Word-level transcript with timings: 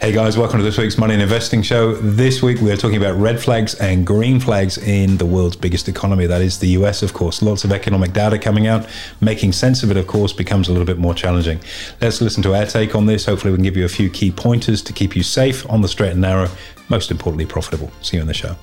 Hey 0.00 0.12
guys, 0.12 0.38
welcome 0.38 0.58
to 0.58 0.64
this 0.64 0.78
week's 0.78 0.96
Money 0.96 1.14
and 1.14 1.22
Investing 1.24 1.60
Show. 1.60 1.96
This 1.96 2.40
week 2.40 2.60
we 2.60 2.70
are 2.70 2.76
talking 2.76 2.98
about 2.98 3.18
red 3.18 3.40
flags 3.40 3.74
and 3.74 4.06
green 4.06 4.38
flags 4.38 4.78
in 4.78 5.16
the 5.16 5.26
world's 5.26 5.56
biggest 5.56 5.88
economy. 5.88 6.24
That 6.24 6.40
is 6.40 6.60
the 6.60 6.68
US, 6.68 7.02
of 7.02 7.14
course. 7.14 7.42
Lots 7.42 7.64
of 7.64 7.72
economic 7.72 8.12
data 8.12 8.38
coming 8.38 8.68
out. 8.68 8.86
Making 9.20 9.50
sense 9.50 9.82
of 9.82 9.90
it, 9.90 9.96
of 9.96 10.06
course, 10.06 10.32
becomes 10.32 10.68
a 10.68 10.70
little 10.70 10.86
bit 10.86 10.98
more 10.98 11.14
challenging. 11.14 11.58
Let's 12.00 12.20
listen 12.20 12.44
to 12.44 12.54
our 12.54 12.64
take 12.64 12.94
on 12.94 13.06
this. 13.06 13.26
Hopefully, 13.26 13.50
we 13.50 13.56
can 13.56 13.64
give 13.64 13.76
you 13.76 13.86
a 13.86 13.88
few 13.88 14.08
key 14.08 14.30
pointers 14.30 14.82
to 14.82 14.92
keep 14.92 15.16
you 15.16 15.24
safe 15.24 15.68
on 15.68 15.80
the 15.82 15.88
straight 15.88 16.12
and 16.12 16.20
narrow, 16.20 16.48
most 16.88 17.10
importantly, 17.10 17.46
profitable. 17.46 17.90
See 18.00 18.18
you 18.18 18.20
in 18.20 18.28
the 18.28 18.34
show. 18.34 18.54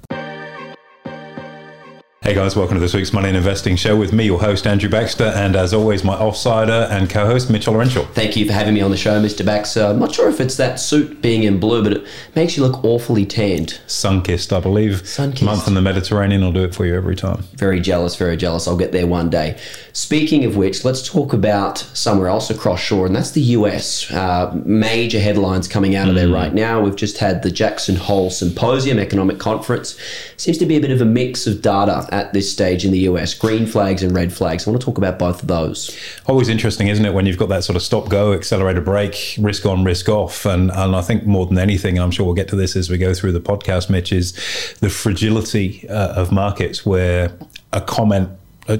Hey 2.25 2.33
guys, 2.33 2.55
welcome 2.55 2.73
to 2.73 2.81
this 2.81 2.95
week's 2.95 3.13
Money 3.13 3.27
and 3.27 3.37
Investing 3.37 3.75
Show 3.75 3.95
with 3.95 4.11
me, 4.11 4.25
your 4.25 4.39
host, 4.39 4.65
Andrew 4.65 4.89
Baxter, 4.89 5.25
and 5.25 5.55
as 5.55 5.75
always, 5.75 6.03
my 6.03 6.15
offsider 6.15 6.89
and 6.89 7.07
co 7.07 7.27
host, 7.27 7.51
Mitchell 7.51 7.75
Renshaw. 7.75 8.03
Thank 8.13 8.35
you 8.35 8.47
for 8.47 8.53
having 8.53 8.73
me 8.73 8.81
on 8.81 8.89
the 8.89 8.97
show, 8.97 9.21
Mr. 9.21 9.45
Baxter. 9.45 9.83
I'm 9.83 9.99
not 9.99 10.11
sure 10.11 10.27
if 10.27 10.41
it's 10.41 10.57
that 10.57 10.79
suit 10.79 11.21
being 11.21 11.43
in 11.43 11.59
blue, 11.59 11.83
but 11.83 11.93
it 11.93 12.07
makes 12.33 12.57
you 12.57 12.65
look 12.65 12.83
awfully 12.83 13.27
tanned. 13.27 13.79
Sun 13.85 14.23
kissed, 14.23 14.51
I 14.51 14.59
believe. 14.59 15.07
Sun 15.07 15.33
kissed. 15.33 15.43
Month 15.43 15.67
in 15.67 15.75
the 15.75 15.83
Mediterranean 15.83 16.41
will 16.41 16.51
do 16.51 16.63
it 16.63 16.73
for 16.73 16.83
you 16.87 16.95
every 16.95 17.15
time. 17.15 17.43
Very 17.53 17.79
jealous, 17.79 18.15
very 18.15 18.37
jealous. 18.37 18.67
I'll 18.67 18.75
get 18.75 18.91
there 18.91 19.05
one 19.05 19.29
day. 19.29 19.59
Speaking 19.93 20.45
of 20.45 20.57
which, 20.57 20.83
let's 20.83 21.07
talk 21.07 21.31
about 21.31 21.77
somewhere 21.77 22.27
else 22.27 22.49
across 22.49 22.79
shore, 22.79 23.05
and 23.05 23.15
that's 23.15 23.31
the 23.31 23.41
US. 23.41 24.11
Uh, 24.11 24.51
major 24.65 25.19
headlines 25.19 25.67
coming 25.67 25.95
out 25.95 26.09
of 26.09 26.15
there 26.15 26.29
right 26.29 26.55
now. 26.55 26.81
We've 26.81 26.95
just 26.95 27.19
had 27.19 27.43
the 27.43 27.51
Jackson 27.51 27.97
Hole 27.97 28.31
Symposium 28.31 28.97
Economic 28.97 29.37
Conference. 29.37 29.95
Seems 30.37 30.57
to 30.57 30.65
be 30.65 30.75
a 30.75 30.81
bit 30.81 30.89
of 30.89 31.01
a 31.01 31.05
mix 31.05 31.45
of 31.45 31.61
data 31.61 32.09
at 32.15 32.31
this 32.31 32.49
stage 32.49 32.85
in 32.85 32.91
the 32.91 32.99
US 32.99 33.33
green 33.33 33.67
flags 33.67 34.01
and 34.01 34.15
red 34.15 34.31
flags. 34.31 34.65
I 34.65 34.71
want 34.71 34.81
to 34.81 34.85
talk 34.85 34.97
about 34.97 35.19
both 35.19 35.41
of 35.41 35.49
those. 35.49 35.95
Always 36.27 36.47
interesting, 36.47 36.87
isn't 36.87 37.05
it, 37.05 37.13
when 37.13 37.25
you've 37.25 37.37
got 37.37 37.49
that 37.49 37.65
sort 37.65 37.75
of 37.75 37.81
stop 37.81 38.07
go, 38.07 38.31
accelerator 38.31 38.79
brake, 38.79 39.35
risk 39.37 39.65
on, 39.65 39.83
risk 39.83 40.07
off. 40.07 40.45
And, 40.45 40.71
and 40.71 40.95
I 40.95 41.01
think 41.01 41.25
more 41.25 41.45
than 41.45 41.57
anything, 41.57 41.97
and 41.97 42.03
I'm 42.03 42.11
sure 42.11 42.25
we'll 42.25 42.35
get 42.35 42.47
to 42.49 42.55
this 42.55 42.77
as 42.77 42.89
we 42.89 42.97
go 42.97 43.13
through 43.13 43.33
the 43.33 43.41
podcast, 43.41 43.89
Mitch, 43.89 44.13
is 44.13 44.31
the 44.79 44.89
fragility 44.89 45.87
uh, 45.89 46.13
of 46.13 46.31
markets 46.31 46.85
where 46.85 47.37
a 47.73 47.81
comment 47.81 48.29
uh, 48.67 48.77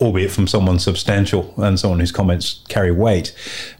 albeit 0.00 0.30
from 0.30 0.46
someone 0.46 0.78
substantial 0.78 1.52
and 1.58 1.78
someone 1.78 2.00
whose 2.00 2.12
comments 2.12 2.62
carry 2.68 2.90
weight, 2.90 3.34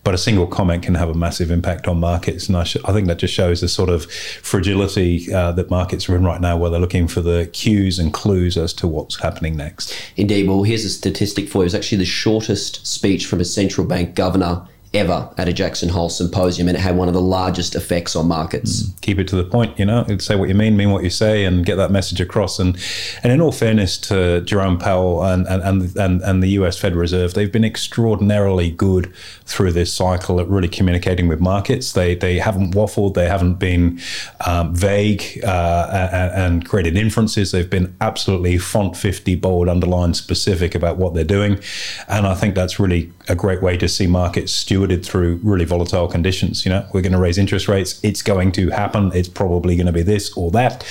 but 0.04 0.14
a 0.14 0.18
single 0.18 0.46
comment 0.46 0.82
can 0.82 0.94
have 0.94 1.08
a 1.08 1.14
massive 1.14 1.50
impact 1.50 1.88
on 1.88 1.98
markets. 1.98 2.48
And 2.48 2.56
I, 2.56 2.64
sh- 2.64 2.76
I 2.84 2.92
think 2.92 3.06
that 3.06 3.18
just 3.18 3.34
shows 3.34 3.60
the 3.60 3.68
sort 3.68 3.88
of 3.88 4.10
fragility 4.10 5.32
uh, 5.32 5.52
that 5.52 5.70
markets 5.70 6.08
are 6.08 6.16
in 6.16 6.24
right 6.24 6.40
now, 6.40 6.56
where 6.56 6.70
they're 6.70 6.80
looking 6.80 7.08
for 7.08 7.20
the 7.20 7.48
cues 7.52 7.98
and 7.98 8.12
clues 8.12 8.56
as 8.56 8.72
to 8.74 8.86
what's 8.86 9.20
happening 9.20 9.56
next. 9.56 9.96
Indeed. 10.16 10.48
Well, 10.48 10.62
here's 10.62 10.84
a 10.84 10.90
statistic 10.90 11.48
for 11.48 11.58
you. 11.58 11.66
It's 11.66 11.74
actually 11.74 11.98
the 11.98 12.04
shortest 12.04 12.86
speech 12.86 13.26
from 13.26 13.40
a 13.40 13.44
central 13.44 13.86
bank 13.86 14.14
governor 14.14 14.66
ever 14.98 15.28
at 15.36 15.48
a 15.48 15.52
Jackson 15.52 15.88
Hole 15.88 16.08
symposium, 16.08 16.68
and 16.68 16.76
it 16.76 16.80
had 16.80 16.96
one 16.96 17.08
of 17.08 17.14
the 17.14 17.20
largest 17.20 17.74
effects 17.74 18.16
on 18.16 18.28
markets. 18.28 18.82
Mm. 18.82 19.00
Keep 19.00 19.18
it 19.20 19.28
to 19.28 19.36
the 19.36 19.44
point, 19.44 19.78
you 19.78 19.84
know. 19.84 20.04
Say 20.18 20.36
what 20.36 20.48
you 20.48 20.54
mean, 20.54 20.76
mean 20.76 20.90
what 20.90 21.04
you 21.04 21.10
say, 21.10 21.44
and 21.44 21.64
get 21.64 21.76
that 21.76 21.90
message 21.90 22.20
across. 22.20 22.58
And 22.58 22.76
and 23.22 23.32
in 23.32 23.40
all 23.40 23.52
fairness 23.52 23.98
to 23.98 24.40
Jerome 24.42 24.78
Powell 24.78 25.22
and 25.22 25.46
and 25.46 25.96
and, 25.96 26.22
and 26.22 26.42
the 26.42 26.48
U.S. 26.48 26.78
Federal 26.78 27.00
Reserve, 27.00 27.34
they've 27.34 27.52
been 27.52 27.64
extraordinarily 27.64 28.70
good 28.70 29.14
through 29.44 29.72
this 29.72 29.92
cycle 29.92 30.40
at 30.40 30.48
really 30.48 30.68
communicating 30.68 31.28
with 31.28 31.40
markets. 31.40 31.92
They 31.92 32.14
they 32.14 32.38
haven't 32.38 32.74
waffled, 32.74 33.14
they 33.14 33.28
haven't 33.28 33.54
been 33.54 34.00
um, 34.46 34.74
vague 34.74 35.22
uh, 35.44 36.08
and, 36.12 36.32
and 36.32 36.68
created 36.68 36.96
inferences. 36.96 37.52
They've 37.52 37.68
been 37.68 37.94
absolutely 38.00 38.58
font 38.58 38.96
fifty, 38.96 39.34
bold, 39.34 39.68
underlined, 39.68 40.16
specific 40.16 40.74
about 40.74 40.96
what 40.96 41.14
they're 41.14 41.24
doing, 41.24 41.60
and 42.08 42.26
I 42.26 42.34
think 42.34 42.54
that's 42.54 42.78
really 42.78 43.12
a 43.28 43.34
great 43.34 43.62
way 43.62 43.76
to 43.76 43.88
see 43.88 44.06
markets 44.06 44.52
stewarded 44.86 45.04
through 45.04 45.40
really 45.42 45.64
volatile 45.64 46.08
conditions. 46.08 46.64
You 46.64 46.70
know, 46.70 46.86
we're 46.92 47.02
going 47.02 47.12
to 47.12 47.18
raise 47.18 47.38
interest 47.38 47.68
rates. 47.68 48.02
It's 48.02 48.22
going 48.22 48.52
to 48.52 48.70
happen. 48.70 49.12
It's 49.14 49.28
probably 49.28 49.76
going 49.76 49.86
to 49.86 49.92
be 49.92 50.02
this 50.02 50.32
or 50.36 50.50
that 50.52 50.84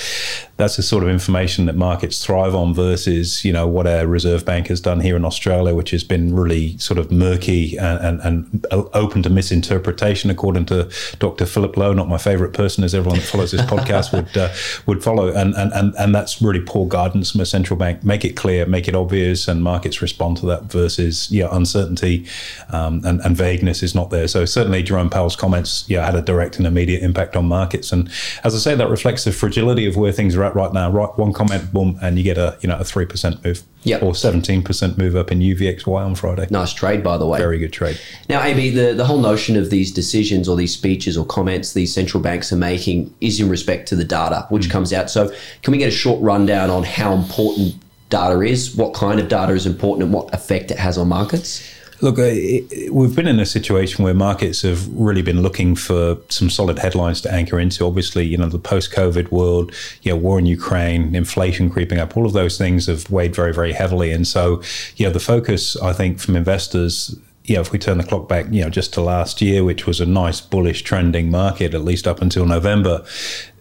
that's 0.56 0.76
the 0.76 0.82
sort 0.82 1.02
of 1.02 1.10
information 1.10 1.66
that 1.66 1.76
markets 1.76 2.24
thrive 2.24 2.54
on 2.54 2.72
versus 2.72 3.44
you 3.44 3.52
know 3.52 3.66
what 3.66 3.86
our 3.86 4.06
reserve 4.06 4.44
bank 4.44 4.68
has 4.68 4.80
done 4.80 5.00
here 5.00 5.16
in 5.16 5.24
Australia, 5.24 5.74
which 5.74 5.90
has 5.90 6.02
been 6.02 6.34
really 6.34 6.78
sort 6.78 6.98
of 6.98 7.12
murky 7.12 7.76
and, 7.76 8.20
and, 8.20 8.20
and 8.20 8.66
open 8.72 9.22
to 9.22 9.30
misinterpretation, 9.30 10.30
according 10.30 10.64
to 10.66 10.90
Dr. 11.18 11.44
Philip 11.44 11.76
Lowe, 11.76 11.92
not 11.92 12.08
my 12.08 12.16
favourite 12.16 12.54
person, 12.54 12.84
as 12.84 12.94
everyone 12.94 13.18
that 13.18 13.26
follows 13.26 13.52
this 13.52 13.60
podcast 13.66 14.12
would 14.12 14.34
uh, 14.36 14.52
would 14.86 15.04
follow, 15.04 15.28
and, 15.28 15.54
and 15.54 15.72
and 15.72 15.94
and 15.98 16.14
that's 16.14 16.40
really 16.40 16.60
poor 16.60 16.86
guidance 16.86 17.32
from 17.32 17.42
a 17.42 17.46
central 17.46 17.78
bank. 17.78 18.02
Make 18.02 18.24
it 18.24 18.34
clear, 18.34 18.64
make 18.64 18.88
it 18.88 18.94
obvious, 18.94 19.48
and 19.48 19.62
markets 19.62 20.00
respond 20.00 20.38
to 20.38 20.46
that. 20.46 20.64
Versus 20.76 21.30
yeah, 21.30 21.48
uncertainty 21.52 22.26
um, 22.70 23.02
and, 23.04 23.20
and 23.20 23.36
vagueness 23.36 23.75
is 23.82 23.94
not 23.94 24.10
there. 24.10 24.28
So 24.28 24.44
certainly 24.44 24.82
Jerome 24.82 25.10
Powell's 25.10 25.36
comments 25.36 25.84
yeah 25.88 26.04
had 26.04 26.14
a 26.14 26.22
direct 26.22 26.58
and 26.58 26.66
immediate 26.66 27.02
impact 27.02 27.36
on 27.36 27.46
markets, 27.46 27.92
and 27.92 28.10
as 28.44 28.54
I 28.54 28.58
say, 28.58 28.74
that 28.74 28.88
reflects 28.88 29.24
the 29.24 29.32
fragility 29.32 29.86
of 29.86 29.96
where 29.96 30.12
things 30.12 30.36
are 30.36 30.44
at 30.44 30.54
right 30.54 30.72
now. 30.72 30.90
Right, 30.90 31.16
one 31.16 31.32
comment, 31.32 31.72
boom, 31.72 31.98
and 32.02 32.18
you 32.18 32.24
get 32.24 32.38
a 32.38 32.58
you 32.60 32.68
know 32.68 32.78
a 32.78 32.84
three 32.84 33.06
percent 33.06 33.44
move. 33.44 33.62
Yep. 33.84 34.02
Or 34.02 34.14
seventeen 34.14 34.62
percent 34.62 34.98
move 34.98 35.14
up 35.14 35.30
in 35.30 35.38
UVXY 35.38 36.04
on 36.04 36.16
Friday. 36.16 36.48
Nice 36.50 36.72
trade, 36.72 37.04
by 37.04 37.16
the 37.18 37.26
way. 37.26 37.38
Very 37.38 37.58
good 37.58 37.72
trade. 37.72 38.00
Now, 38.28 38.42
AB, 38.42 38.70
the, 38.70 38.94
the 38.94 39.04
whole 39.04 39.20
notion 39.20 39.56
of 39.56 39.70
these 39.70 39.92
decisions 39.92 40.48
or 40.48 40.56
these 40.56 40.74
speeches 40.74 41.16
or 41.16 41.24
comments 41.24 41.72
these 41.72 41.94
central 41.94 42.20
banks 42.20 42.52
are 42.52 42.56
making 42.56 43.14
is 43.20 43.38
in 43.38 43.48
respect 43.48 43.86
to 43.88 43.96
the 43.96 44.02
data 44.02 44.46
which 44.48 44.66
mm. 44.66 44.70
comes 44.72 44.92
out. 44.92 45.08
So, 45.08 45.32
can 45.62 45.70
we 45.70 45.78
get 45.78 45.88
a 45.88 45.96
short 45.96 46.20
rundown 46.20 46.68
on 46.68 46.82
how 46.82 47.12
important 47.12 47.76
data 48.08 48.40
is, 48.40 48.74
what 48.74 48.94
kind 48.94 49.20
of 49.20 49.28
data 49.28 49.52
is 49.52 49.66
important, 49.66 50.04
and 50.04 50.12
what 50.12 50.32
effect 50.34 50.70
it 50.70 50.78
has 50.78 50.98
on 50.98 51.08
markets? 51.08 51.75
Look, 52.00 52.18
uh, 52.18 52.24
it, 52.24 52.92
we've 52.92 53.16
been 53.16 53.26
in 53.26 53.40
a 53.40 53.46
situation 53.46 54.04
where 54.04 54.14
markets 54.14 54.62
have 54.62 54.86
really 54.88 55.22
been 55.22 55.42
looking 55.42 55.74
for 55.74 56.18
some 56.28 56.50
solid 56.50 56.78
headlines 56.78 57.20
to 57.22 57.32
anchor 57.32 57.58
into. 57.58 57.84
Obviously, 57.84 58.24
you 58.26 58.36
know, 58.36 58.48
the 58.48 58.58
post-COVID 58.58 59.30
world, 59.30 59.72
you 60.02 60.12
know, 60.12 60.16
war 60.16 60.38
in 60.38 60.46
Ukraine, 60.46 61.14
inflation 61.14 61.70
creeping 61.70 61.98
up, 61.98 62.16
all 62.16 62.26
of 62.26 62.32
those 62.32 62.58
things 62.58 62.86
have 62.86 63.10
weighed 63.10 63.34
very, 63.34 63.52
very 63.52 63.72
heavily. 63.72 64.12
And 64.12 64.26
so, 64.26 64.62
you 64.96 65.06
know, 65.06 65.12
the 65.12 65.20
focus, 65.20 65.76
I 65.76 65.92
think, 65.92 66.18
from 66.18 66.36
investors 66.36 67.16
you 67.46 67.54
know, 67.54 67.60
if 67.60 67.70
we 67.70 67.78
turn 67.78 67.96
the 67.96 68.04
clock 68.04 68.28
back, 68.28 68.46
you 68.50 68.62
know, 68.62 68.68
just 68.68 68.92
to 68.94 69.00
last 69.00 69.40
year, 69.40 69.62
which 69.62 69.86
was 69.86 70.00
a 70.00 70.06
nice 70.06 70.40
bullish 70.40 70.82
trending 70.82 71.30
market, 71.30 71.74
at 71.74 71.82
least 71.82 72.08
up 72.08 72.20
until 72.20 72.44
November, 72.44 73.04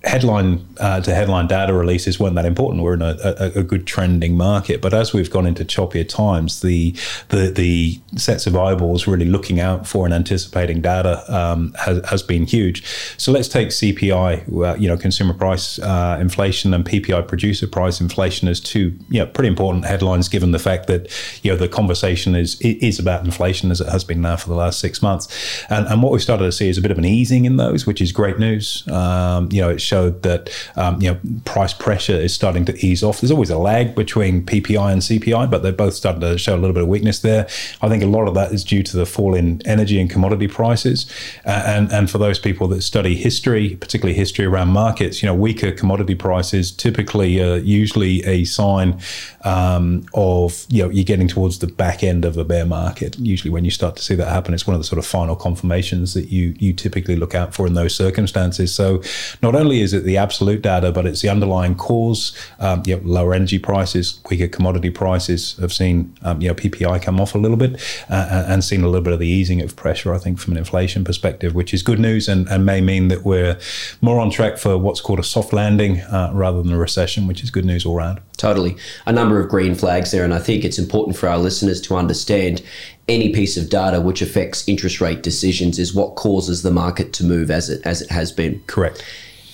headline 0.05 0.65
uh, 0.79 1.01
to 1.01 1.13
headline 1.13 1.47
data 1.47 1.73
releases 1.73 2.19
weren't 2.19 2.35
that 2.35 2.45
important. 2.45 2.83
We're 2.83 2.93
in 2.93 3.01
a, 3.01 3.17
a, 3.23 3.59
a, 3.59 3.63
good 3.63 3.87
trending 3.87 4.37
market, 4.37 4.81
but 4.81 4.93
as 4.93 5.13
we've 5.13 5.29
gone 5.29 5.47
into 5.47 5.65
choppier 5.65 6.07
times, 6.07 6.61
the 6.61 6.95
the 7.29 7.49
the 7.49 7.99
sets 8.15 8.45
of 8.45 8.55
eyeballs 8.55 9.07
really 9.07 9.25
looking 9.25 9.59
out 9.59 9.87
for 9.87 10.05
and 10.05 10.13
anticipating 10.13 10.81
data 10.81 11.23
um, 11.33 11.73
has, 11.79 12.05
has 12.05 12.23
been 12.23 12.45
huge. 12.45 12.85
So 13.17 13.31
let's 13.31 13.47
take 13.47 13.69
CPI, 13.69 14.63
uh, 14.63 14.75
you 14.75 14.87
know, 14.87 14.97
consumer 14.97 15.33
price 15.33 15.79
uh, 15.79 16.17
inflation, 16.21 16.73
and 16.73 16.85
PPI 16.85 17.27
producer 17.27 17.67
price 17.67 17.99
inflation 17.99 18.47
as 18.47 18.59
two, 18.59 18.97
you 19.09 19.19
know, 19.19 19.25
pretty 19.25 19.49
important 19.49 19.85
headlines 19.85 20.29
given 20.29 20.51
the 20.51 20.59
fact 20.59 20.87
that 20.87 21.11
you 21.43 21.51
know 21.51 21.57
the 21.57 21.67
conversation 21.67 22.35
is 22.35 22.61
is 22.61 22.99
about 22.99 23.25
inflation 23.25 23.71
as 23.71 23.81
it 23.81 23.89
has 23.89 24.03
been 24.03 24.21
now 24.21 24.35
for 24.35 24.49
the 24.49 24.55
last 24.55 24.79
six 24.79 25.01
months, 25.01 25.27
and, 25.69 25.87
and 25.87 26.03
what 26.03 26.11
we've 26.11 26.21
started 26.21 26.45
to 26.45 26.51
see 26.51 26.69
is 26.69 26.77
a 26.77 26.81
bit 26.81 26.91
of 26.91 26.97
an 26.97 27.05
easing 27.05 27.45
in 27.45 27.57
those, 27.57 27.87
which 27.87 28.01
is 28.01 28.11
great 28.11 28.37
news. 28.37 28.87
Um, 28.87 29.49
you 29.51 29.61
know, 29.61 29.69
it 29.69 29.79
showed 29.95 30.23
that 30.23 30.49
um, 30.75 31.01
you 31.01 31.09
know 31.11 31.19
price 31.45 31.73
pressure 31.73 32.19
is 32.27 32.33
starting 32.33 32.65
to 32.65 32.73
ease 32.85 33.01
off. 33.03 33.21
There's 33.21 33.31
always 33.31 33.49
a 33.49 33.57
lag 33.57 33.95
between 33.95 34.45
PPI 34.45 34.91
and 34.91 35.01
CPI, 35.01 35.49
but 35.49 35.63
they're 35.63 35.71
both 35.85 35.93
starting 35.93 36.21
to 36.21 36.37
show 36.37 36.53
a 36.53 36.61
little 36.61 36.73
bit 36.73 36.83
of 36.83 36.89
weakness 36.89 37.19
there. 37.19 37.47
I 37.81 37.87
think 37.89 38.03
a 38.03 38.07
lot 38.17 38.27
of 38.27 38.33
that 38.35 38.51
is 38.51 38.63
due 38.63 38.83
to 38.83 38.97
the 38.97 39.05
fall 39.05 39.35
in 39.35 39.61
energy 39.65 39.99
and 40.01 40.09
commodity 40.09 40.47
prices, 40.47 40.99
uh, 41.45 41.63
and 41.65 41.91
and 41.91 42.09
for 42.09 42.17
those 42.17 42.39
people 42.39 42.67
that 42.69 42.81
study 42.81 43.15
history, 43.15 43.75
particularly 43.75 44.17
history 44.17 44.45
around 44.45 44.69
markets, 44.69 45.21
you 45.21 45.27
know, 45.27 45.35
weaker 45.35 45.71
commodity 45.71 46.15
prices 46.15 46.71
typically 46.71 47.41
are 47.41 47.57
usually 47.57 48.23
a 48.25 48.43
sign 48.45 48.99
um, 49.43 50.05
of 50.13 50.65
you 50.69 50.83
know 50.83 50.89
you're 50.89 51.11
getting 51.13 51.27
towards 51.27 51.59
the 51.59 51.67
back 51.67 52.03
end 52.03 52.25
of 52.25 52.37
a 52.37 52.43
bear 52.43 52.65
market. 52.65 53.17
Usually, 53.19 53.51
when 53.51 53.63
you 53.63 53.71
start 53.71 53.95
to 53.95 54.03
see 54.03 54.15
that 54.15 54.27
happen, 54.27 54.53
it's 54.53 54.67
one 54.67 54.75
of 54.75 54.81
the 54.81 54.89
sort 54.93 54.99
of 54.99 55.05
final 55.05 55.35
confirmations 55.35 56.13
that 56.15 56.27
you 56.29 56.53
you 56.59 56.73
typically 56.73 57.15
look 57.15 57.33
out 57.35 57.53
for 57.55 57.65
in 57.67 57.73
those 57.75 57.95
circumstances. 57.95 58.73
So, 58.73 59.01
not 59.41 59.55
only 59.55 59.74
is 59.81 59.93
it 59.93 60.03
the 60.03 60.17
absolute 60.17 60.61
data, 60.61 60.91
but 60.91 61.05
it's 61.05 61.21
the 61.21 61.29
underlying 61.29 61.75
cause. 61.75 62.35
Um, 62.59 62.83
you 62.85 62.95
know, 62.95 63.01
lower 63.03 63.33
energy 63.33 63.59
prices, 63.59 64.19
weaker 64.29 64.47
commodity 64.47 64.89
prices 64.89 65.57
have 65.57 65.73
seen 65.73 66.15
um, 66.23 66.41
you 66.41 66.47
know 66.47 66.55
PPI 66.55 67.01
come 67.01 67.19
off 67.19 67.35
a 67.35 67.37
little 67.37 67.57
bit 67.57 67.81
uh, 68.09 68.45
and 68.47 68.63
seen 68.63 68.81
a 68.83 68.87
little 68.87 69.03
bit 69.03 69.13
of 69.13 69.19
the 69.19 69.27
easing 69.27 69.61
of 69.61 69.75
pressure. 69.75 70.13
I 70.13 70.17
think 70.17 70.39
from 70.39 70.53
an 70.53 70.57
inflation 70.57 71.03
perspective, 71.03 71.53
which 71.55 71.73
is 71.73 71.83
good 71.83 71.99
news 71.99 72.27
and, 72.27 72.47
and 72.49 72.65
may 72.65 72.81
mean 72.81 73.07
that 73.09 73.23
we're 73.23 73.57
more 74.01 74.19
on 74.19 74.29
track 74.29 74.57
for 74.57 74.77
what's 74.77 75.01
called 75.01 75.19
a 75.19 75.23
soft 75.23 75.53
landing 75.53 76.01
uh, 76.01 76.31
rather 76.33 76.61
than 76.61 76.73
a 76.73 76.77
recession, 76.77 77.27
which 77.27 77.43
is 77.43 77.51
good 77.51 77.65
news 77.65 77.85
all 77.85 77.97
around. 77.97 78.21
Totally. 78.37 78.75
A 79.05 79.11
number 79.11 79.39
of 79.39 79.49
green 79.49 79.75
flags 79.75 80.11
there. 80.11 80.23
And 80.23 80.33
I 80.33 80.39
think 80.39 80.65
it's 80.65 80.79
important 80.79 81.17
for 81.17 81.29
our 81.29 81.37
listeners 81.37 81.81
to 81.81 81.95
understand 81.95 82.61
any 83.07 83.31
piece 83.31 83.55
of 83.55 83.69
data 83.69 84.01
which 84.01 84.21
affects 84.21 84.67
interest 84.67 84.99
rate 84.99 85.21
decisions 85.21 85.79
is 85.79 85.93
what 85.93 86.15
causes 86.15 86.63
the 86.63 86.71
market 86.71 87.13
to 87.13 87.23
move 87.23 87.51
as 87.51 87.69
it 87.69 87.81
as 87.85 88.01
it 88.01 88.09
has 88.09 88.31
been. 88.31 88.61
Correct. 88.67 89.03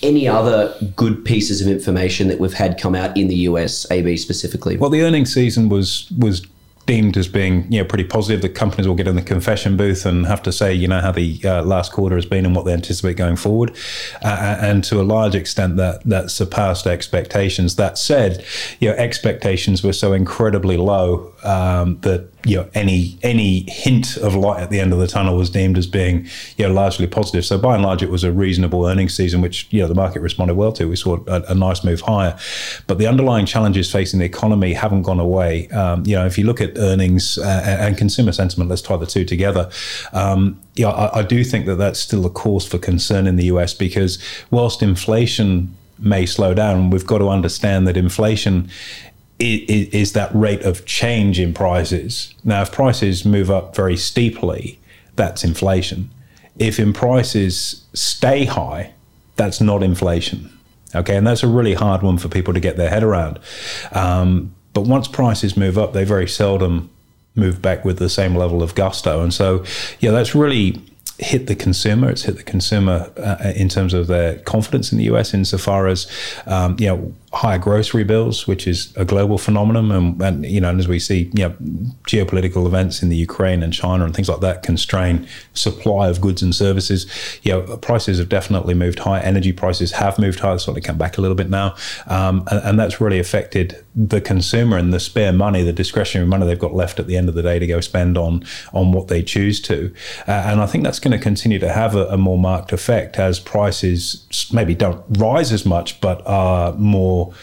Any 0.03 0.27
other 0.27 0.73
good 0.95 1.23
pieces 1.25 1.61
of 1.61 1.67
information 1.67 2.27
that 2.27 2.39
we've 2.39 2.53
had 2.53 2.79
come 2.79 2.95
out 2.95 3.15
in 3.15 3.27
the 3.27 3.35
US, 3.35 3.89
AB 3.91 4.17
specifically? 4.17 4.77
Well, 4.77 4.89
the 4.89 5.03
earnings 5.03 5.33
season 5.33 5.69
was 5.69 6.11
was 6.17 6.45
deemed 6.85 7.15
as 7.15 7.27
being 7.27 7.71
you 7.71 7.79
know 7.79 7.85
pretty 7.85 8.03
positive. 8.03 8.41
The 8.41 8.49
companies 8.49 8.87
will 8.87 8.95
get 8.95 9.07
in 9.07 9.15
the 9.15 9.21
confession 9.21 9.77
booth 9.77 10.05
and 10.05 10.25
have 10.25 10.41
to 10.43 10.51
say 10.51 10.73
you 10.73 10.87
know 10.87 10.99
how 10.99 11.11
the 11.11 11.39
uh, 11.43 11.63
last 11.63 11.91
quarter 11.91 12.15
has 12.15 12.25
been 12.25 12.45
and 12.45 12.55
what 12.55 12.65
they 12.65 12.73
anticipate 12.73 13.17
going 13.17 13.35
forward, 13.35 13.75
uh, 14.23 14.57
and 14.59 14.83
to 14.85 14.99
a 14.99 15.03
large 15.03 15.35
extent 15.35 15.77
that 15.77 16.03
that 16.03 16.31
surpassed 16.31 16.87
expectations. 16.87 17.75
That 17.75 17.97
said, 17.97 18.43
you 18.79 18.89
know 18.89 18.95
expectations 18.95 19.83
were 19.83 19.93
so 19.93 20.13
incredibly 20.13 20.77
low 20.77 21.33
um, 21.43 21.99
that 22.01 22.29
you 22.45 22.57
know 22.57 22.69
any 22.73 23.17
any 23.21 23.69
hint 23.69 24.17
of 24.17 24.35
light 24.35 24.61
at 24.61 24.69
the 24.69 24.79
end 24.79 24.93
of 24.93 24.99
the 24.99 25.07
tunnel 25.07 25.37
was 25.37 25.49
deemed 25.49 25.77
as 25.77 25.85
being 25.85 26.27
you 26.57 26.67
know 26.67 26.73
largely 26.73 27.07
positive. 27.07 27.45
So 27.45 27.57
by 27.57 27.75
and 27.75 27.83
large, 27.83 28.01
it 28.01 28.09
was 28.09 28.23
a 28.23 28.31
reasonable 28.31 28.85
earnings 28.85 29.13
season, 29.13 29.41
which 29.41 29.67
you 29.71 29.81
know 29.81 29.87
the 29.87 29.95
market 29.95 30.21
responded 30.21 30.55
well 30.55 30.71
to. 30.73 30.87
We 30.87 30.95
saw 30.95 31.17
a, 31.27 31.43
a 31.49 31.55
nice 31.55 31.83
move 31.83 32.01
higher, 32.01 32.37
but 32.87 32.97
the 32.97 33.07
underlying 33.07 33.45
challenges 33.45 33.91
facing 33.91 34.19
the 34.19 34.25
economy 34.25 34.73
haven't 34.73 35.03
gone 35.03 35.19
away. 35.19 35.69
Um, 35.69 36.05
you 36.05 36.15
know, 36.15 36.25
if 36.25 36.37
you 36.37 36.45
look 36.45 36.61
at 36.61 36.77
earnings 36.77 37.37
uh, 37.37 37.77
and 37.79 37.97
consumer 37.97 38.31
sentiment, 38.31 38.69
let's 38.69 38.81
tie 38.81 38.97
the 38.97 39.05
two 39.05 39.25
together. 39.25 39.69
Um, 40.13 40.59
yeah, 40.75 40.89
I, 40.89 41.19
I 41.19 41.23
do 41.23 41.43
think 41.43 41.65
that 41.67 41.75
that's 41.75 41.99
still 41.99 42.25
a 42.25 42.29
cause 42.29 42.67
for 42.67 42.77
concern 42.77 43.27
in 43.27 43.35
the 43.35 43.45
US 43.45 43.73
because 43.73 44.17
whilst 44.49 44.81
inflation 44.81 45.75
may 45.99 46.25
slow 46.25 46.53
down, 46.53 46.89
we've 46.89 47.05
got 47.05 47.19
to 47.19 47.29
understand 47.29 47.87
that 47.87 47.97
inflation 47.97 48.69
is, 49.41 50.13
that 50.13 50.33
rate 50.33 50.61
of 50.63 50.85
change 50.85 51.39
in 51.39 51.53
prices. 51.53 52.33
Now, 52.43 52.61
if 52.61 52.71
prices 52.71 53.25
move 53.25 53.49
up 53.49 53.75
very 53.75 53.97
steeply, 53.97 54.79
that's 55.15 55.43
inflation. 55.43 56.09
If 56.57 56.79
in 56.79 56.93
prices 56.93 57.85
stay 57.93 58.45
high, 58.45 58.93
that's 59.35 59.61
not 59.61 59.83
inflation. 59.83 60.57
Okay, 60.93 61.15
and 61.15 61.25
that's 61.25 61.43
a 61.43 61.47
really 61.47 61.73
hard 61.73 62.01
one 62.01 62.17
for 62.17 62.27
people 62.27 62.53
to 62.53 62.59
get 62.59 62.77
their 62.77 62.89
head 62.89 63.03
around. 63.03 63.39
Um, 63.93 64.53
but 64.73 64.81
once 64.81 65.07
prices 65.07 65.55
move 65.55 65.77
up, 65.77 65.93
they 65.93 66.03
very 66.03 66.27
seldom 66.27 66.89
move 67.35 67.61
back 67.61 67.85
with 67.85 67.97
the 67.97 68.09
same 68.09 68.35
level 68.35 68.61
of 68.61 68.75
gusto. 68.75 69.21
And 69.21 69.33
so, 69.33 69.63
yeah, 70.01 70.11
that's 70.11 70.35
really 70.35 70.81
hit 71.17 71.47
the 71.47 71.55
consumer. 71.55 72.09
It's 72.09 72.23
hit 72.23 72.35
the 72.37 72.43
consumer 72.43 73.11
uh, 73.17 73.53
in 73.55 73.69
terms 73.69 73.93
of 73.93 74.07
their 74.07 74.39
confidence 74.39 74.91
in 74.91 74.97
the 74.97 75.05
US, 75.05 75.33
insofar 75.33 75.87
as 75.87 76.11
um, 76.45 76.75
you 76.79 76.87
know 76.87 77.13
higher 77.33 77.57
grocery 77.57 78.03
bills, 78.03 78.45
which 78.45 78.67
is 78.67 78.93
a 78.97 79.05
global 79.05 79.37
phenomenon, 79.37 79.89
and, 79.91 80.21
and, 80.21 80.45
you 80.45 80.59
know, 80.59 80.69
and 80.69 80.79
as 80.79 80.87
we 80.87 80.99
see, 80.99 81.31
you 81.33 81.47
know, 81.47 81.55
geopolitical 82.03 82.65
events 82.65 83.01
in 83.01 83.07
the 83.07 83.15
Ukraine 83.15 83.63
and 83.63 83.71
China 83.71 84.03
and 84.03 84.13
things 84.13 84.27
like 84.27 84.41
that 84.41 84.63
constrain 84.63 85.25
supply 85.53 86.09
of 86.09 86.19
goods 86.19 86.41
and 86.41 86.53
services. 86.53 87.07
You 87.43 87.53
know, 87.53 87.77
prices 87.77 88.19
have 88.19 88.27
definitely 88.27 88.73
moved 88.73 88.99
high. 88.99 89.21
Energy 89.21 89.53
prices 89.53 89.93
have 89.93 90.19
moved 90.19 90.39
high. 90.39 90.53
They 90.53 90.57
sort 90.57 90.77
of 90.77 90.83
come 90.83 90.97
back 90.97 91.17
a 91.17 91.21
little 91.21 91.35
bit 91.35 91.49
now, 91.49 91.75
um, 92.07 92.45
and, 92.51 92.61
and, 92.65 92.81
that's 92.81 92.99
really 92.99 93.19
affected 93.19 93.85
the 93.95 94.19
consumer 94.19 94.75
and 94.75 94.91
the 94.91 94.99
spare 94.99 95.31
money, 95.31 95.61
the 95.61 95.71
discretionary 95.71 96.27
money 96.27 96.45
they've 96.45 96.57
got 96.57 96.73
left 96.73 96.99
at 96.99 97.05
the 97.05 97.15
end 97.15 97.29
of 97.29 97.35
the 97.35 97.43
day 97.43 97.59
to 97.59 97.67
go 97.67 97.79
spend 97.79 98.17
on 98.17 98.43
on 98.73 98.91
what 98.91 99.07
they 99.07 99.21
choose 99.21 99.61
to. 99.61 99.93
Uh, 100.27 100.31
and 100.31 100.61
I 100.61 100.65
think 100.65 100.83
that's 100.83 100.99
going 100.99 101.11
to 101.11 101.23
continue 101.23 101.59
to 101.59 101.71
have 101.71 101.95
a, 101.95 102.07
a 102.07 102.17
more 102.17 102.37
marked 102.37 102.73
effect 102.73 103.19
as 103.19 103.39
prices 103.39 104.25
maybe 104.51 104.73
don't 104.73 105.03
rise 105.17 105.53
as 105.53 105.65
much, 105.65 106.01
but 106.01 106.25
are 106.25 106.73
more 106.73 107.20
more 107.25 107.33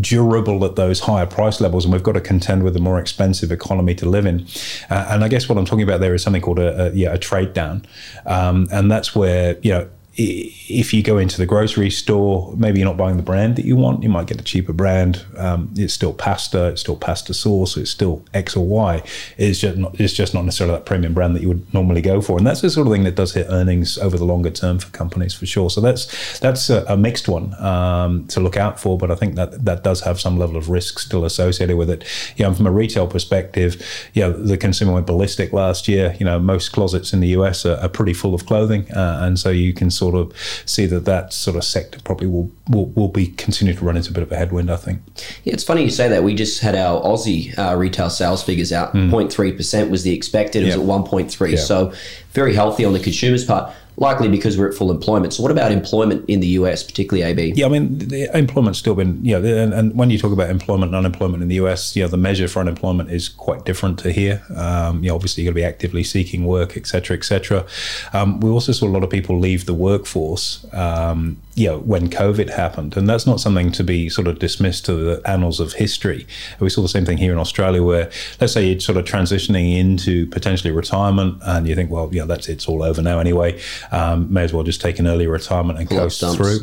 durable 0.00 0.64
at 0.64 0.74
those 0.76 1.00
higher 1.00 1.26
price 1.26 1.60
levels, 1.60 1.84
and 1.84 1.92
we've 1.92 2.02
got 2.02 2.12
to 2.12 2.20
contend 2.20 2.62
with 2.62 2.76
a 2.76 2.80
more 2.80 2.98
expensive 2.98 3.52
economy 3.52 3.94
to 3.94 4.08
live 4.08 4.26
in. 4.26 4.46
Uh, 4.90 5.06
and 5.10 5.24
I 5.24 5.28
guess 5.28 5.48
what 5.48 5.58
I'm 5.58 5.64
talking 5.64 5.84
about 5.84 6.00
there 6.00 6.14
is 6.14 6.22
something 6.22 6.42
called 6.42 6.58
a, 6.58 6.86
a 6.86 6.90
yeah 6.92 7.12
a 7.12 7.18
trade 7.18 7.52
down, 7.52 7.86
um, 8.26 8.66
and 8.72 8.90
that's 8.90 9.14
where 9.14 9.56
you 9.62 9.70
know 9.70 9.88
if 10.18 10.94
you 10.94 11.02
go 11.02 11.18
into 11.18 11.36
the 11.36 11.44
grocery 11.44 11.90
store, 11.90 12.54
maybe 12.56 12.78
you're 12.78 12.88
not 12.88 12.96
buying 12.96 13.18
the 13.18 13.22
brand 13.22 13.56
that 13.56 13.66
you 13.66 13.76
want. 13.76 14.02
You 14.02 14.08
might 14.08 14.26
get 14.26 14.40
a 14.40 14.44
cheaper 14.44 14.72
brand. 14.72 15.24
Um, 15.36 15.72
it's 15.76 15.92
still 15.92 16.14
pasta. 16.14 16.68
It's 16.68 16.80
still 16.80 16.96
pasta 16.96 17.34
sauce. 17.34 17.76
It's 17.76 17.90
still 17.90 18.24
X 18.32 18.56
or 18.56 18.66
Y. 18.66 19.02
It's 19.36 19.60
just 19.60 19.76
not. 19.76 20.00
It's 20.00 20.14
just 20.14 20.32
not 20.32 20.44
necessarily 20.44 20.76
that 20.76 20.86
premium 20.86 21.12
brand 21.12 21.36
that 21.36 21.42
you 21.42 21.48
would 21.48 21.72
normally 21.74 22.00
go 22.00 22.22
for. 22.22 22.38
And 22.38 22.46
that's 22.46 22.62
the 22.62 22.70
sort 22.70 22.86
of 22.86 22.92
thing 22.94 23.04
that 23.04 23.14
does 23.14 23.34
hit 23.34 23.46
earnings 23.50 23.98
over 23.98 24.16
the 24.16 24.24
longer 24.24 24.50
term 24.50 24.78
for 24.78 24.90
companies 24.90 25.34
for 25.34 25.44
sure. 25.44 25.68
So 25.68 25.82
that's 25.82 26.38
that's 26.38 26.70
a, 26.70 26.84
a 26.88 26.96
mixed 26.96 27.28
one 27.28 27.52
um, 27.62 28.26
to 28.28 28.40
look 28.40 28.56
out 28.56 28.80
for. 28.80 28.96
But 28.96 29.10
I 29.10 29.16
think 29.16 29.34
that 29.34 29.66
that 29.66 29.84
does 29.84 30.00
have 30.00 30.18
some 30.18 30.38
level 30.38 30.56
of 30.56 30.70
risk 30.70 30.98
still 30.98 31.26
associated 31.26 31.76
with 31.76 31.90
it. 31.90 32.04
You 32.36 32.44
know, 32.44 32.54
from 32.54 32.66
a 32.66 32.72
retail 32.72 33.06
perspective, 33.06 33.82
you 34.14 34.22
know, 34.22 34.32
the 34.32 34.56
consumer 34.56 34.94
went 34.94 35.06
ballistic 35.06 35.52
last 35.52 35.88
year. 35.88 36.16
You 36.18 36.24
know, 36.24 36.38
most 36.38 36.70
closets 36.70 37.12
in 37.12 37.20
the 37.20 37.28
US 37.28 37.66
are, 37.66 37.76
are 37.76 37.88
pretty 37.88 38.14
full 38.14 38.34
of 38.34 38.46
clothing, 38.46 38.90
uh, 38.92 39.20
and 39.22 39.38
so 39.38 39.50
you 39.50 39.74
can 39.74 39.90
sort 39.90 40.05
sort 40.10 40.14
of 40.14 40.62
see 40.66 40.86
that 40.86 41.04
that 41.04 41.32
sort 41.32 41.56
of 41.56 41.64
sector 41.64 42.00
probably 42.04 42.26
will, 42.26 42.50
will, 42.68 42.86
will 42.90 43.08
be 43.08 43.28
continue 43.28 43.74
to 43.74 43.84
run 43.84 43.96
into 43.96 44.10
a 44.10 44.14
bit 44.14 44.22
of 44.22 44.30
a 44.30 44.36
headwind, 44.36 44.70
I 44.70 44.76
think. 44.76 45.00
Yeah, 45.44 45.54
it's 45.54 45.64
funny 45.64 45.82
you 45.82 45.90
say 45.90 46.08
that. 46.08 46.22
We 46.22 46.34
just 46.34 46.60
had 46.60 46.74
our 46.74 47.00
Aussie 47.02 47.56
uh, 47.58 47.76
retail 47.76 48.10
sales 48.10 48.42
figures 48.42 48.72
out. 48.72 48.94
Mm. 48.94 49.10
0.3% 49.10 49.90
was 49.90 50.02
the 50.02 50.14
expected. 50.14 50.62
It 50.62 50.66
was 50.66 50.76
at 50.76 50.82
1.3. 50.82 51.50
Yeah. 51.50 51.56
So 51.58 51.92
very 52.32 52.54
healthy 52.54 52.84
on 52.84 52.92
the 52.92 53.00
consumer's 53.00 53.44
part 53.44 53.72
likely 53.98 54.28
because 54.28 54.58
we're 54.58 54.68
at 54.68 54.74
full 54.74 54.90
employment. 54.90 55.32
So, 55.32 55.42
what 55.42 55.50
about 55.50 55.72
employment 55.72 56.28
in 56.28 56.40
the 56.40 56.48
US, 56.48 56.82
particularly 56.82 57.22
AB? 57.22 57.54
Yeah, 57.56 57.66
I 57.66 57.68
mean, 57.70 57.98
the 57.98 58.36
employment's 58.36 58.78
still 58.78 58.94
been, 58.94 59.24
you 59.24 59.38
know, 59.38 59.62
and, 59.62 59.72
and, 59.72 59.96
when 59.96 60.10
you 60.10 60.18
talk 60.18 60.32
about 60.32 60.50
employment 60.50 60.90
and 60.90 60.96
unemployment 60.96 61.42
in 61.42 61.48
the 61.48 61.54
US, 61.56 61.96
you 61.96 62.02
know, 62.02 62.08
the 62.08 62.16
measure 62.16 62.48
for 62.48 62.60
unemployment 62.60 63.10
is 63.10 63.28
quite 63.28 63.64
different 63.64 63.98
to 64.00 64.12
here. 64.12 64.42
Um, 64.54 65.02
you 65.02 65.08
know, 65.08 65.14
obviously, 65.14 65.42
you've 65.42 65.52
got 65.52 65.58
to 65.58 65.62
be 65.62 65.64
actively 65.64 66.04
seeking 66.04 66.44
work, 66.44 66.76
et 66.76 66.86
cetera, 66.86 67.16
et 67.16 67.24
cetera. 67.24 67.64
Um, 68.12 68.40
we 68.40 68.50
also 68.50 68.72
saw 68.72 68.86
a 68.86 68.88
lot 68.88 69.02
of 69.02 69.10
people 69.10 69.38
leave 69.38 69.66
the 69.66 69.74
workforce, 69.74 70.66
um, 70.74 71.40
you 71.54 71.68
know, 71.68 71.78
when 71.78 72.10
COVID 72.10 72.50
happened. 72.50 72.96
And 72.96 73.08
that's 73.08 73.26
not 73.26 73.40
something 73.40 73.72
to 73.72 73.84
be 73.84 74.10
sort 74.10 74.26
of 74.28 74.38
dismissed 74.38 74.84
to 74.86 74.94
the 74.94 75.22
annals 75.28 75.58
of 75.58 75.74
history. 75.74 76.26
We 76.60 76.68
saw 76.68 76.82
the 76.82 76.88
same 76.88 77.06
thing 77.06 77.16
here 77.16 77.32
in 77.32 77.38
Australia, 77.38 77.82
where 77.82 78.10
let's 78.40 78.52
say 78.52 78.68
you're 78.68 78.80
sort 78.80 78.98
of 78.98 79.06
transitioning 79.06 79.76
into 79.76 80.26
potentially 80.26 80.70
retirement 80.70 81.38
and 81.46 81.66
you 81.66 81.74
think, 81.74 81.90
well, 81.90 82.10
yeah, 82.12 82.24
that's 82.24 82.48
it's 82.48 82.68
all 82.68 82.82
over 82.82 83.00
now 83.00 83.18
anyway 83.18 83.58
um, 83.92 84.32
may 84.32 84.42
as 84.42 84.52
well 84.52 84.62
just 84.62 84.80
take 84.80 84.98
an 84.98 85.06
early 85.06 85.26
retirement 85.26 85.78
and 85.78 85.88
coast 85.88 86.20
through. 86.36 86.60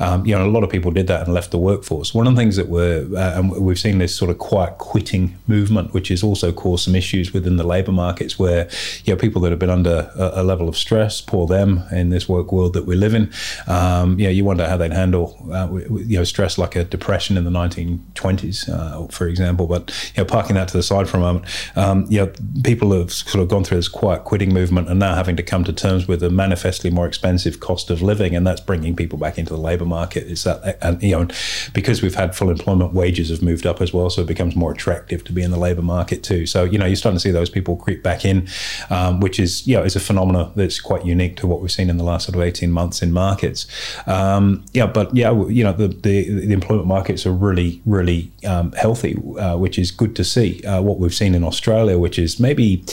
Um, 0.00 0.26
you 0.26 0.34
know, 0.34 0.46
a 0.46 0.50
lot 0.50 0.64
of 0.64 0.70
people 0.70 0.90
did 0.90 1.06
that 1.08 1.24
and 1.24 1.34
left 1.34 1.50
the 1.50 1.58
workforce. 1.58 2.14
One 2.14 2.26
of 2.26 2.34
the 2.34 2.40
things 2.40 2.56
that 2.56 2.68
we're, 2.68 3.06
uh, 3.16 3.38
and 3.38 3.50
we've 3.50 3.78
seen 3.78 3.98
this 3.98 4.14
sort 4.14 4.30
of 4.30 4.38
quiet 4.38 4.78
quitting 4.78 5.38
movement, 5.46 5.92
which 5.92 6.08
has 6.08 6.22
also 6.22 6.52
caused 6.52 6.84
some 6.84 6.94
issues 6.94 7.32
within 7.32 7.56
the 7.56 7.64
labour 7.64 7.92
markets 7.92 8.38
where, 8.38 8.68
you 9.04 9.14
know, 9.14 9.18
people 9.18 9.40
that 9.42 9.50
have 9.50 9.58
been 9.58 9.70
under 9.70 10.10
a, 10.16 10.42
a 10.42 10.44
level 10.44 10.68
of 10.68 10.76
stress, 10.76 11.20
poor 11.20 11.46
them 11.46 11.82
in 11.92 12.10
this 12.10 12.28
work 12.28 12.52
world 12.52 12.72
that 12.74 12.86
we 12.86 12.96
live 12.96 13.14
in. 13.14 13.30
Um, 13.66 14.18
you 14.18 14.26
know, 14.26 14.30
you 14.30 14.44
wonder 14.44 14.66
how 14.66 14.76
they'd 14.76 14.92
handle, 14.92 15.38
uh, 15.52 15.68
you 15.72 16.18
know, 16.18 16.24
stress 16.24 16.58
like 16.58 16.76
a 16.76 16.84
depression 16.84 17.36
in 17.36 17.44
the 17.44 17.50
1920s, 17.50 18.68
uh, 18.68 19.06
for 19.08 19.28
example. 19.28 19.66
But, 19.66 19.90
you 20.14 20.22
know, 20.22 20.24
parking 20.24 20.56
that 20.56 20.68
to 20.68 20.76
the 20.76 20.82
side 20.82 21.08
for 21.08 21.18
a 21.18 21.20
moment, 21.20 21.44
um, 21.76 22.06
you 22.08 22.18
know, 22.18 22.32
people 22.64 22.92
have 22.92 23.12
sort 23.12 23.42
of 23.42 23.48
gone 23.48 23.64
through 23.64 23.78
this 23.78 23.88
quiet 23.88 24.24
quitting 24.24 24.52
movement 24.52 24.88
and 24.88 24.98
now 24.98 25.14
having 25.14 25.36
to 25.36 25.42
come 25.42 25.64
to 25.64 25.72
terms 25.72 26.08
with 26.08 26.22
a 26.22 26.30
manifest 26.30 26.61
manifestly 26.62 26.90
more 26.90 27.06
expensive 27.06 27.58
cost 27.58 27.90
of 27.90 28.02
living, 28.02 28.36
and 28.36 28.46
that's 28.46 28.60
bringing 28.60 28.94
people 28.94 29.18
back 29.18 29.36
into 29.38 29.52
the 29.52 29.60
labour 29.60 29.84
market. 29.84 30.24
Is 30.24 30.44
that 30.44 30.78
and 30.80 31.02
you 31.02 31.12
know 31.12 31.26
because 31.74 32.02
we've 32.02 32.14
had 32.14 32.36
full 32.36 32.50
employment, 32.50 32.92
wages 32.92 33.30
have 33.30 33.42
moved 33.42 33.66
up 33.66 33.80
as 33.80 33.92
well, 33.92 34.10
so 34.10 34.22
it 34.22 34.28
becomes 34.28 34.54
more 34.54 34.72
attractive 34.72 35.24
to 35.24 35.32
be 35.32 35.42
in 35.42 35.50
the 35.50 35.58
labour 35.58 35.82
market 35.82 36.22
too. 36.22 36.46
So 36.46 36.64
you 36.64 36.78
know 36.78 36.86
you're 36.86 36.96
starting 36.96 37.16
to 37.16 37.20
see 37.20 37.32
those 37.32 37.50
people 37.50 37.76
creep 37.76 38.02
back 38.02 38.24
in, 38.24 38.48
um, 38.90 39.20
which 39.20 39.40
is 39.40 39.66
you 39.66 39.76
know 39.76 39.82
is 39.82 39.96
a 39.96 40.00
phenomenon 40.00 40.52
that's 40.54 40.80
quite 40.80 41.04
unique 41.04 41.36
to 41.38 41.46
what 41.46 41.60
we've 41.60 41.72
seen 41.72 41.90
in 41.90 41.96
the 41.96 42.04
last 42.04 42.26
sort 42.26 42.36
of 42.36 42.42
18 42.42 42.70
months 42.70 43.02
in 43.02 43.12
markets. 43.12 43.66
Um, 44.06 44.64
yeah, 44.72 44.86
but 44.86 45.14
yeah, 45.16 45.32
you 45.48 45.64
know 45.64 45.72
the, 45.72 45.88
the, 45.88 46.46
the 46.46 46.52
employment 46.52 46.86
markets 46.86 47.26
are 47.26 47.32
really 47.32 47.80
really 47.86 48.30
um, 48.46 48.72
healthy, 48.72 49.16
uh, 49.38 49.56
which 49.56 49.78
is 49.78 49.90
good 49.90 50.14
to 50.16 50.24
see. 50.24 50.62
Uh, 50.64 50.80
what 50.80 50.98
we've 50.98 51.14
seen 51.14 51.34
in 51.34 51.42
Australia, 51.44 51.98
which 51.98 52.18
is 52.18 52.38
maybe 52.38 52.84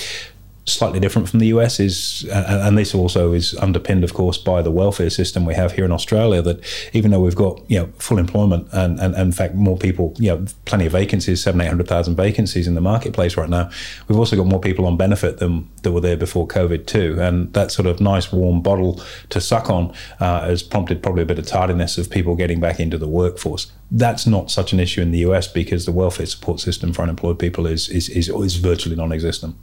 slightly 0.74 1.00
different 1.00 1.30
from 1.30 1.40
the 1.40 1.48
US 1.48 1.80
is, 1.80 2.26
and 2.32 2.78
this 2.78 2.94
also 2.96 3.34
is 3.34 3.56
underpinned, 3.56 4.04
of 4.04 4.14
course, 4.14 4.38
by 4.38 4.62
the 4.62 4.72
welfare 4.72 5.10
system 5.10 5.46
we 5.46 5.54
have 5.56 5.74
here 5.74 5.86
in 5.86 5.92
Australia. 5.92 6.42
That 6.42 6.64
even 6.94 7.12
though 7.12 7.22
we've 7.22 7.36
got 7.36 7.62
you 7.70 7.80
know 7.80 7.90
full 7.98 8.18
employment 8.18 8.68
and, 8.72 9.00
and, 9.00 9.16
and 9.16 9.28
in 9.28 9.32
fact 9.32 9.56
more 9.56 9.78
people, 9.78 10.14
you 10.18 10.30
know, 10.30 10.46
plenty 10.66 10.86
of 10.86 10.92
vacancies, 10.92 11.42
seven 11.42 11.62
eight 11.62 11.68
hundred 11.68 11.88
thousand 11.88 12.16
vacancies 12.16 12.68
in 12.68 12.76
the 12.76 12.82
marketplace 12.82 13.38
right 13.38 13.50
now, 13.50 13.70
we've 14.08 14.18
also 14.18 14.36
got 14.36 14.46
more 14.46 14.60
people 14.60 14.86
on 14.86 14.98
benefit 14.98 15.38
than 15.38 15.70
that 15.84 15.92
were 15.92 16.02
there 16.02 16.18
before 16.18 16.48
COVID 16.48 16.86
too, 16.86 17.18
and 17.20 17.54
that 17.54 17.72
sort 17.72 17.88
of 17.88 18.00
nice 18.00 18.32
warm 18.32 18.62
bottle 18.62 19.02
to 19.30 19.42
suck 19.42 19.70
on 19.70 19.94
uh, 20.20 20.42
has 20.42 20.64
prompted 20.64 21.02
probably 21.02 21.24
a 21.24 21.26
bit 21.26 21.40
of 21.40 21.46
tardiness 21.46 21.98
of 21.98 22.10
people 22.10 22.36
getting 22.36 22.60
back 22.60 22.80
into 22.80 22.98
the 22.98 23.08
workforce. 23.08 23.72
That's 23.92 24.28
not 24.28 24.52
such 24.52 24.74
an 24.74 24.80
issue 24.80 25.02
in 25.02 25.12
the 25.12 25.20
US 25.20 25.48
because 25.48 25.86
the 25.86 25.92
welfare 25.92 26.26
support 26.26 26.60
system 26.60 26.94
for 26.94 27.02
unemployed 27.02 27.40
people 27.40 27.66
is 27.66 27.90
is, 27.90 28.10
is, 28.10 28.30
is 28.30 28.56
virtually 28.58 28.96
non-existent. 28.96 29.56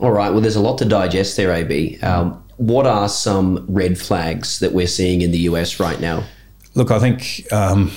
All 0.00 0.10
right. 0.10 0.30
Well, 0.30 0.40
there's 0.40 0.56
a 0.56 0.60
lot 0.60 0.78
to 0.78 0.84
digest 0.84 1.36
there, 1.36 1.52
AB. 1.52 2.00
Um, 2.00 2.42
what 2.56 2.86
are 2.86 3.08
some 3.08 3.64
red 3.68 3.98
flags 3.98 4.58
that 4.60 4.72
we're 4.72 4.86
seeing 4.86 5.22
in 5.22 5.30
the 5.30 5.38
US 5.40 5.78
right 5.78 6.00
now? 6.00 6.24
Look, 6.74 6.90
I 6.90 6.98
think 6.98 7.50
um, 7.52 7.90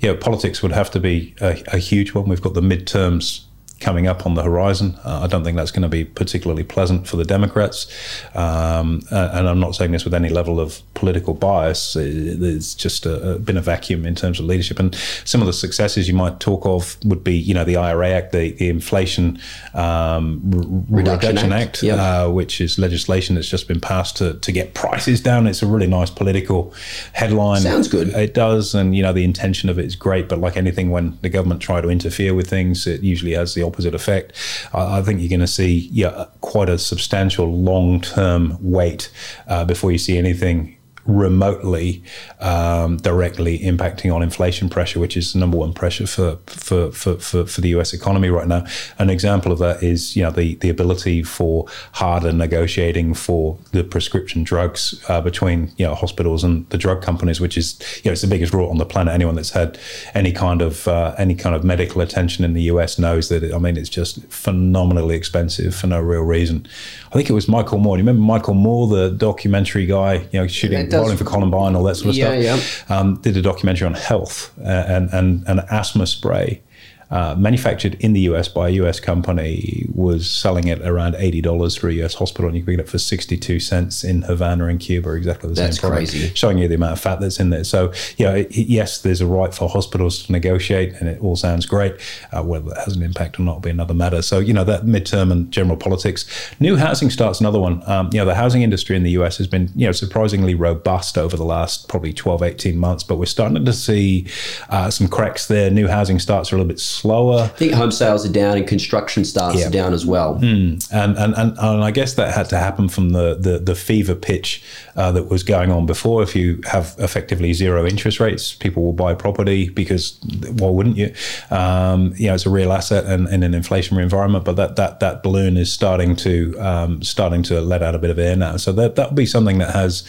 yeah, 0.00 0.14
politics 0.14 0.62
would 0.62 0.72
have 0.72 0.90
to 0.92 1.00
be 1.00 1.34
a, 1.40 1.62
a, 1.68 1.78
huge 1.78 2.14
one. 2.14 2.28
We've 2.28 2.42
got 2.42 2.54
the 2.54 2.60
midterms 2.60 3.45
coming 3.80 4.06
up 4.06 4.24
on 4.24 4.34
the 4.34 4.42
horizon. 4.42 4.96
Uh, 5.04 5.20
I 5.24 5.26
don't 5.26 5.44
think 5.44 5.56
that's 5.56 5.70
going 5.70 5.82
to 5.82 5.88
be 5.88 6.04
particularly 6.04 6.64
pleasant 6.64 7.06
for 7.06 7.16
the 7.16 7.24
Democrats. 7.24 7.86
Um, 8.34 9.02
and 9.10 9.48
I'm 9.48 9.60
not 9.60 9.74
saying 9.74 9.92
this 9.92 10.04
with 10.04 10.14
any 10.14 10.30
level 10.30 10.58
of 10.58 10.80
political 10.94 11.34
bias. 11.34 11.92
There's 11.94 12.74
just 12.74 13.04
a, 13.04 13.34
a, 13.34 13.38
been 13.38 13.58
a 13.58 13.62
vacuum 13.62 14.06
in 14.06 14.14
terms 14.14 14.40
of 14.40 14.46
leadership. 14.46 14.78
And 14.78 14.94
some 15.24 15.42
of 15.42 15.46
the 15.46 15.52
successes 15.52 16.08
you 16.08 16.14
might 16.14 16.40
talk 16.40 16.64
of 16.64 16.96
would 17.04 17.22
be, 17.22 17.36
you 17.36 17.52
know, 17.52 17.64
the 17.64 17.76
IRA 17.76 18.10
Act, 18.10 18.32
the, 18.32 18.52
the 18.52 18.70
Inflation 18.70 19.38
um, 19.74 20.40
Reduction, 20.88 21.28
Reduction, 21.28 21.52
Act, 21.52 21.62
Act 21.62 21.82
yep. 21.82 21.98
uh, 21.98 22.30
which 22.30 22.62
is 22.62 22.78
legislation 22.78 23.34
that's 23.34 23.48
just 23.48 23.68
been 23.68 23.80
passed 23.80 24.16
to, 24.16 24.34
to 24.34 24.52
get 24.52 24.72
prices 24.72 25.20
down. 25.20 25.46
It's 25.46 25.62
a 25.62 25.66
really 25.66 25.86
nice 25.86 26.08
political 26.08 26.72
headline. 27.12 27.60
Sounds 27.60 27.88
good. 27.88 28.08
It 28.08 28.32
does. 28.32 28.74
And, 28.74 28.96
you 28.96 29.02
know, 29.02 29.12
the 29.12 29.24
intention 29.24 29.68
of 29.68 29.78
it 29.78 29.84
is 29.84 29.96
great. 29.96 30.30
But 30.30 30.38
like 30.38 30.56
anything, 30.56 30.90
when 30.90 31.18
the 31.20 31.28
government 31.28 31.60
try 31.60 31.82
to 31.82 31.90
interfere 31.90 32.32
with 32.32 32.48
things, 32.48 32.86
it 32.86 33.02
usually 33.02 33.32
has 33.32 33.54
the 33.54 33.65
opposite 33.66 33.94
effect. 33.94 34.32
I, 34.72 34.98
I 34.98 35.02
think 35.02 35.20
you're 35.20 35.28
going 35.28 35.40
to 35.40 35.46
see 35.46 35.88
yeah, 35.92 36.26
quite 36.40 36.68
a 36.68 36.78
substantial 36.78 37.46
long 37.46 38.00
term 38.00 38.56
wait 38.60 39.10
uh, 39.48 39.64
before 39.64 39.92
you 39.92 39.98
see 39.98 40.18
anything 40.18 40.75
remotely 41.06 42.02
um, 42.40 42.96
directly 42.98 43.58
impacting 43.60 44.14
on 44.14 44.22
inflation 44.22 44.68
pressure, 44.68 45.00
which 45.00 45.16
is 45.16 45.32
the 45.32 45.38
number 45.38 45.56
one 45.56 45.72
pressure 45.72 46.06
for, 46.06 46.38
for, 46.46 46.90
for, 46.92 47.16
for, 47.16 47.46
for 47.46 47.60
the 47.60 47.68
US 47.70 47.92
economy 47.92 48.28
right 48.28 48.48
now. 48.48 48.64
An 48.98 49.10
example 49.10 49.52
of 49.52 49.58
that 49.58 49.82
is 49.82 50.16
you 50.16 50.22
know 50.22 50.30
the, 50.30 50.56
the 50.56 50.68
ability 50.68 51.22
for 51.22 51.66
harder 51.92 52.32
negotiating 52.32 53.14
for 53.14 53.58
the 53.72 53.84
prescription 53.84 54.42
drugs 54.44 55.02
uh, 55.08 55.20
between 55.20 55.72
you 55.76 55.86
know 55.86 55.94
hospitals 55.94 56.44
and 56.44 56.68
the 56.70 56.78
drug 56.78 57.02
companies, 57.02 57.40
which 57.40 57.56
is 57.56 57.78
you 58.02 58.08
know 58.08 58.12
it's 58.12 58.22
the 58.22 58.28
biggest 58.28 58.52
rot 58.52 58.70
on 58.70 58.78
the 58.78 58.86
planet. 58.86 59.14
Anyone 59.14 59.36
that's 59.36 59.50
had 59.50 59.78
any 60.14 60.32
kind 60.32 60.62
of 60.62 60.88
uh, 60.88 61.14
any 61.18 61.34
kind 61.34 61.54
of 61.54 61.64
medical 61.64 62.00
attention 62.00 62.44
in 62.44 62.54
the 62.54 62.62
US 62.62 62.98
knows 62.98 63.28
that 63.28 63.42
it, 63.42 63.54
I 63.54 63.58
mean 63.58 63.76
it's 63.76 63.88
just 63.88 64.24
phenomenally 64.26 65.16
expensive 65.16 65.74
for 65.74 65.86
no 65.86 66.00
real 66.00 66.22
reason. 66.22 66.66
I 67.08 67.14
think 67.14 67.30
it 67.30 67.34
was 67.34 67.48
Michael 67.48 67.78
Moore. 67.78 67.96
Do 67.96 68.02
you 68.02 68.06
remember 68.08 68.26
Michael 68.26 68.54
Moore, 68.54 68.88
the 68.88 69.10
documentary 69.10 69.86
guy, 69.86 70.26
you 70.32 70.40
know, 70.40 70.46
shooting 70.46 70.78
Bowling 71.02 71.16
for 71.16 71.24
Columbine, 71.24 71.74
all 71.74 71.84
that 71.84 71.96
sort 71.96 72.10
of 72.10 72.16
yeah, 72.16 72.56
stuff. 72.56 72.86
Yeah. 72.88 72.96
Um, 72.96 73.16
did 73.16 73.36
a 73.36 73.42
documentary 73.42 73.86
on 73.86 73.94
health 73.94 74.52
uh, 74.60 74.84
and, 74.88 75.10
and, 75.12 75.44
and 75.46 75.60
asthma 75.70 76.06
spray 76.06 76.62
uh, 77.10 77.34
manufactured 77.38 77.94
in 78.00 78.12
the 78.12 78.20
US 78.22 78.48
by 78.48 78.68
a 78.68 78.72
US 78.72 79.00
company, 79.00 79.86
was 79.92 80.28
selling 80.28 80.68
it 80.68 80.80
around 80.82 81.14
eighty 81.16 81.40
dollars 81.40 81.76
for 81.76 81.88
a 81.88 81.92
US 82.04 82.14
hospital, 82.14 82.48
and 82.48 82.56
you 82.56 82.62
can 82.62 82.74
get 82.74 82.80
it 82.80 82.88
for 82.88 82.98
sixty 82.98 83.36
two 83.36 83.60
cents 83.60 84.04
in 84.04 84.22
Havana 84.22 84.66
in 84.66 84.78
Cuba, 84.78 85.12
exactly 85.12 85.48
the 85.48 85.54
that's 85.54 85.76
same 85.76 85.88
product, 85.88 86.10
crazy. 86.10 86.34
showing 86.34 86.58
you 86.58 86.68
the 86.68 86.74
amount 86.74 86.92
of 86.92 87.00
fat 87.00 87.20
that's 87.20 87.38
in 87.38 87.50
there. 87.50 87.64
So, 87.64 87.92
yeah, 88.16 88.34
it, 88.34 88.50
yes, 88.56 89.02
there's 89.02 89.20
a 89.20 89.26
right 89.26 89.54
for 89.54 89.68
hospitals 89.68 90.24
to 90.24 90.32
negotiate, 90.32 90.94
and 90.94 91.08
it 91.08 91.20
all 91.20 91.36
sounds 91.36 91.66
great. 91.66 91.94
Uh, 92.32 92.42
whether 92.42 92.70
that 92.70 92.84
has 92.84 92.96
an 92.96 93.02
impact 93.02 93.38
or 93.38 93.42
not 93.42 93.54
will 93.54 93.60
be 93.60 93.70
another 93.70 93.94
matter. 93.94 94.22
So, 94.22 94.38
you 94.38 94.52
know, 94.52 94.64
that 94.64 94.82
midterm 94.82 95.30
and 95.30 95.50
general 95.50 95.76
politics. 95.76 96.24
New 96.60 96.76
housing 96.76 97.10
starts 97.10 97.40
another 97.40 97.60
one. 97.60 97.82
Um, 97.88 98.10
you 98.12 98.18
know, 98.18 98.24
the 98.24 98.34
housing 98.34 98.62
industry 98.62 98.96
in 98.96 99.02
the 99.02 99.10
US 99.12 99.38
has 99.38 99.46
been, 99.46 99.70
you 99.74 99.86
know, 99.86 99.92
surprisingly 99.92 100.54
robust 100.54 101.18
over 101.18 101.36
the 101.36 101.44
last 101.44 101.88
probably 101.88 102.12
12, 102.12 102.42
18 102.42 102.78
months, 102.78 103.02
but 103.02 103.16
we're 103.16 103.26
starting 103.26 103.64
to 103.64 103.72
see 103.72 104.26
uh, 104.70 104.90
some 104.90 105.08
cracks 105.08 105.46
there. 105.48 105.70
New 105.70 105.88
housing 105.88 106.18
starts 106.18 106.52
are 106.52 106.56
a 106.56 106.58
little 106.58 106.68
bit 106.68 106.80
slower. 106.96 107.42
I 107.42 107.48
think 107.48 107.72
home 107.72 107.92
sales 107.92 108.24
are 108.26 108.32
down 108.32 108.56
and 108.56 108.66
construction 108.66 109.24
starts 109.24 109.60
yeah. 109.60 109.68
are 109.68 109.70
down 109.70 109.92
as 109.92 110.06
well. 110.06 110.36
Mm. 110.36 110.88
And, 110.92 111.16
and, 111.16 111.34
and 111.34 111.58
and 111.58 111.84
I 111.84 111.90
guess 111.90 112.14
that 112.14 112.34
had 112.34 112.48
to 112.50 112.58
happen 112.58 112.88
from 112.88 113.10
the 113.10 113.36
the, 113.38 113.58
the 113.58 113.74
fever 113.74 114.14
pitch 114.14 114.62
uh, 114.96 115.12
that 115.12 115.28
was 115.28 115.42
going 115.42 115.70
on 115.70 115.86
before. 115.86 116.22
If 116.22 116.34
you 116.34 116.60
have 116.64 116.94
effectively 116.98 117.52
zero 117.52 117.86
interest 117.86 118.18
rates, 118.18 118.54
people 118.54 118.82
will 118.82 118.92
buy 118.92 119.14
property 119.14 119.68
because 119.68 120.18
why 120.52 120.70
wouldn't 120.70 120.96
you? 120.96 121.12
Um, 121.50 122.14
you 122.16 122.28
know, 122.28 122.34
it's 122.34 122.46
a 122.46 122.50
real 122.50 122.72
asset 122.72 123.04
in, 123.04 123.26
in, 123.28 123.42
an 123.42 123.52
inflationary 123.52 124.02
environment. 124.02 124.44
But 124.44 124.56
that 124.56 124.76
that 124.76 125.00
that 125.00 125.22
balloon 125.22 125.56
is 125.56 125.72
starting 125.72 126.16
to 126.16 126.56
um, 126.58 127.02
starting 127.02 127.42
to 127.44 127.60
let 127.60 127.82
out 127.82 127.94
a 127.94 127.98
bit 127.98 128.10
of 128.10 128.18
air 128.18 128.36
now. 128.36 128.56
So 128.56 128.72
that 128.72 128.96
that 128.96 129.10
will 129.10 129.16
be 129.16 129.26
something 129.26 129.58
that 129.58 129.74
has, 129.74 130.04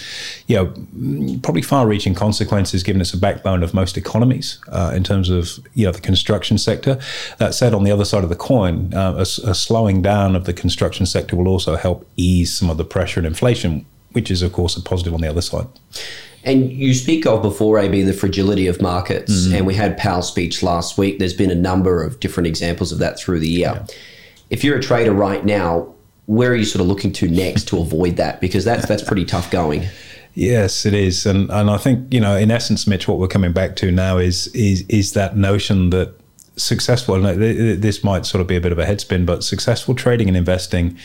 you 0.47 0.55
know, 0.55 1.39
probably 1.43 1.61
far-reaching 1.61 2.15
consequences 2.15 2.83
given 2.83 3.01
it's 3.01 3.13
a 3.13 3.17
backbone 3.17 3.63
of 3.63 3.73
most 3.73 3.97
economies 3.97 4.59
uh, 4.69 4.91
in 4.95 5.03
terms 5.03 5.29
of 5.29 5.59
you 5.73 5.85
know 5.85 5.91
the 5.91 6.01
construction 6.01 6.57
sector. 6.57 6.99
That 7.39 7.53
said, 7.53 7.73
on 7.73 7.83
the 7.83 7.91
other 7.91 8.05
side 8.05 8.23
of 8.23 8.29
the 8.29 8.35
coin, 8.35 8.93
uh, 8.93 9.15
a, 9.17 9.21
a 9.21 9.55
slowing 9.55 10.01
down 10.01 10.35
of 10.35 10.45
the 10.45 10.53
construction 10.53 11.05
sector 11.05 11.35
will 11.35 11.47
also 11.47 11.75
help 11.75 12.07
ease 12.15 12.55
some 12.55 12.69
of 12.69 12.77
the 12.77 12.85
pressure 12.85 13.19
and 13.19 13.27
inflation, 13.27 13.85
which 14.11 14.31
is, 14.31 14.41
of 14.41 14.53
course, 14.53 14.75
a 14.77 14.81
positive 14.81 15.13
on 15.13 15.21
the 15.21 15.27
other 15.27 15.41
side. 15.41 15.67
And 16.43 16.71
you 16.71 16.93
speak 16.93 17.25
of 17.25 17.41
before, 17.41 17.77
AB, 17.77 18.03
the 18.03 18.13
fragility 18.13 18.67
of 18.67 18.81
markets. 18.81 19.31
Mm-hmm. 19.33 19.55
And 19.55 19.67
we 19.67 19.73
had 19.73 19.97
Powell's 19.97 20.29
speech 20.29 20.63
last 20.63 20.97
week. 20.97 21.19
There's 21.19 21.33
been 21.33 21.51
a 21.51 21.55
number 21.55 22.03
of 22.03 22.19
different 22.19 22.47
examples 22.47 22.91
of 22.91 22.99
that 22.99 23.19
through 23.19 23.39
the 23.39 23.49
year. 23.49 23.73
Yeah. 23.75 23.85
If 24.49 24.63
you're 24.63 24.77
a 24.77 24.81
trader 24.81 25.11
right 25.11 25.43
now, 25.43 25.93
where 26.25 26.51
are 26.51 26.55
you 26.55 26.65
sort 26.65 26.81
of 26.81 26.87
looking 26.87 27.11
to 27.13 27.27
next 27.27 27.67
to 27.69 27.79
avoid 27.79 28.15
that? 28.17 28.39
Because 28.39 28.63
that's 28.63 28.87
that's 28.87 29.03
pretty 29.03 29.25
tough 29.25 29.51
going. 29.51 29.87
Yes, 30.35 30.85
it 30.85 30.93
is, 30.93 31.25
and 31.25 31.49
and 31.49 31.69
I 31.69 31.77
think 31.77 32.13
you 32.13 32.19
know, 32.19 32.37
in 32.37 32.51
essence, 32.51 32.85
Mitch, 32.85 33.07
what 33.07 33.17
we're 33.17 33.27
coming 33.27 33.53
back 33.53 33.75
to 33.77 33.91
now 33.91 34.17
is 34.17 34.47
is 34.47 34.85
is 34.87 35.13
that 35.13 35.35
notion 35.35 35.89
that 35.89 36.13
successful, 36.57 37.25
and 37.25 37.41
this 37.81 38.03
might 38.03 38.25
sort 38.25 38.41
of 38.41 38.47
be 38.47 38.55
a 38.55 38.61
bit 38.61 38.71
of 38.71 38.79
a 38.79 38.85
headspin, 38.85 39.25
but 39.25 39.43
successful 39.43 39.95
trading 39.95 40.27
and 40.27 40.37
investing, 40.37 40.97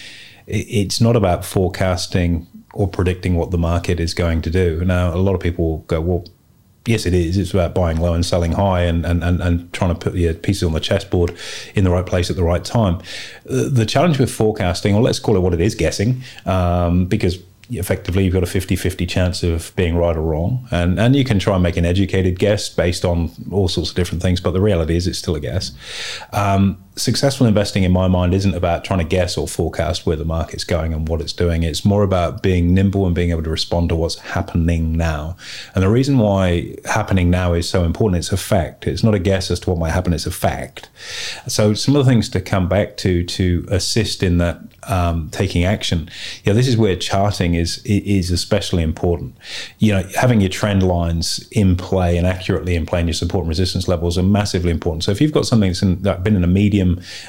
it's 0.46 1.00
not 1.00 1.16
about 1.16 1.44
forecasting 1.44 2.46
or 2.72 2.88
predicting 2.88 3.36
what 3.36 3.50
the 3.50 3.58
market 3.58 4.00
is 4.00 4.14
going 4.14 4.42
to 4.42 4.50
do. 4.50 4.84
Now, 4.84 5.14
a 5.14 5.16
lot 5.16 5.34
of 5.34 5.40
people 5.40 5.78
go, 5.88 6.00
well, 6.00 6.24
yes, 6.86 7.06
it 7.06 7.14
is. 7.14 7.36
It's 7.36 7.52
about 7.52 7.74
buying 7.74 7.98
low 7.98 8.14
and 8.14 8.24
selling 8.24 8.52
high 8.52 8.82
and, 8.82 9.04
and, 9.04 9.22
and, 9.22 9.40
and 9.40 9.72
trying 9.72 9.94
to 9.94 9.98
put 9.98 10.14
your 10.14 10.34
pieces 10.34 10.62
on 10.62 10.72
the 10.72 10.80
chessboard 10.80 11.36
in 11.74 11.84
the 11.84 11.90
right 11.90 12.06
place 12.06 12.30
at 12.30 12.36
the 12.36 12.42
right 12.42 12.64
time. 12.64 13.00
The 13.44 13.86
challenge 13.86 14.18
with 14.18 14.30
forecasting, 14.30 14.94
or 14.94 15.02
let's 15.02 15.18
call 15.18 15.36
it 15.36 15.40
what 15.40 15.54
it 15.54 15.60
is, 15.60 15.74
guessing, 15.74 16.22
um, 16.46 17.06
because 17.06 17.38
effectively 17.70 18.24
you've 18.24 18.34
got 18.34 18.42
a 18.42 18.46
50-50 18.46 19.08
chance 19.08 19.42
of 19.42 19.74
being 19.76 19.96
right 19.96 20.16
or 20.16 20.20
wrong 20.20 20.66
and 20.70 20.98
and 20.98 21.16
you 21.16 21.24
can 21.24 21.38
try 21.38 21.54
and 21.54 21.62
make 21.62 21.76
an 21.76 21.84
educated 21.84 22.38
guess 22.38 22.68
based 22.68 23.04
on 23.04 23.30
all 23.50 23.68
sorts 23.68 23.90
of 23.90 23.96
different 23.96 24.20
things 24.20 24.40
but 24.40 24.50
the 24.50 24.60
reality 24.60 24.96
is 24.96 25.06
it's 25.06 25.18
still 25.18 25.36
a 25.36 25.40
guess 25.40 25.72
um, 26.32 26.82
successful 26.96 27.46
investing 27.46 27.84
in 27.84 27.92
my 27.92 28.06
mind 28.06 28.34
isn't 28.34 28.54
about 28.54 28.84
trying 28.84 28.98
to 28.98 29.04
guess 29.04 29.38
or 29.38 29.48
forecast 29.48 30.04
where 30.04 30.16
the 30.16 30.24
market's 30.24 30.64
going 30.64 30.92
and 30.92 31.08
what 31.08 31.20
it's 31.20 31.32
doing 31.32 31.62
it's 31.62 31.84
more 31.84 32.02
about 32.02 32.42
being 32.42 32.74
nimble 32.74 33.06
and 33.06 33.14
being 33.14 33.30
able 33.30 33.42
to 33.42 33.50
respond 33.50 33.88
to 33.88 33.96
what's 33.96 34.18
happening 34.18 34.92
now 34.92 35.34
and 35.74 35.82
the 35.82 35.88
reason 35.88 36.18
why 36.18 36.76
happening 36.84 37.30
now 37.30 37.54
is 37.54 37.68
so 37.68 37.84
important 37.84 38.18
it's 38.18 38.30
a 38.30 38.36
fact 38.36 38.86
it's 38.86 39.02
not 39.02 39.14
a 39.14 39.18
guess 39.18 39.50
as 39.50 39.58
to 39.58 39.70
what 39.70 39.78
might 39.78 39.90
happen 39.90 40.12
it's 40.12 40.26
a 40.26 40.30
fact 40.30 40.90
so 41.46 41.72
some 41.72 41.96
of 41.96 42.04
the 42.04 42.10
things 42.10 42.28
to 42.28 42.40
come 42.40 42.68
back 42.68 42.96
to 42.98 43.24
to 43.24 43.64
assist 43.70 44.22
in 44.22 44.36
that 44.38 44.60
um, 44.84 45.28
taking 45.30 45.64
action. 45.64 46.10
Yeah, 46.44 46.52
this 46.54 46.66
is 46.66 46.76
where 46.76 46.96
charting 46.96 47.54
is 47.54 47.78
is 47.84 48.30
especially 48.30 48.82
important. 48.82 49.36
You 49.78 49.92
know, 49.92 50.02
having 50.16 50.40
your 50.40 50.50
trend 50.50 50.82
lines 50.82 51.46
in 51.52 51.76
play 51.76 52.16
and 52.16 52.26
accurately 52.26 52.74
in 52.74 52.86
play 52.86 53.00
and 53.00 53.08
your 53.08 53.14
support 53.14 53.42
and 53.42 53.48
resistance 53.48 53.86
levels 53.86 54.18
are 54.18 54.22
massively 54.22 54.70
important. 54.70 55.04
So 55.04 55.12
if 55.12 55.20
you've 55.20 55.32
got 55.32 55.46
something 55.46 55.70
that's, 55.70 55.82
in, 55.82 55.96
been 56.22 56.36
in 56.36 56.44
a 56.44 56.48
medium 56.48 56.81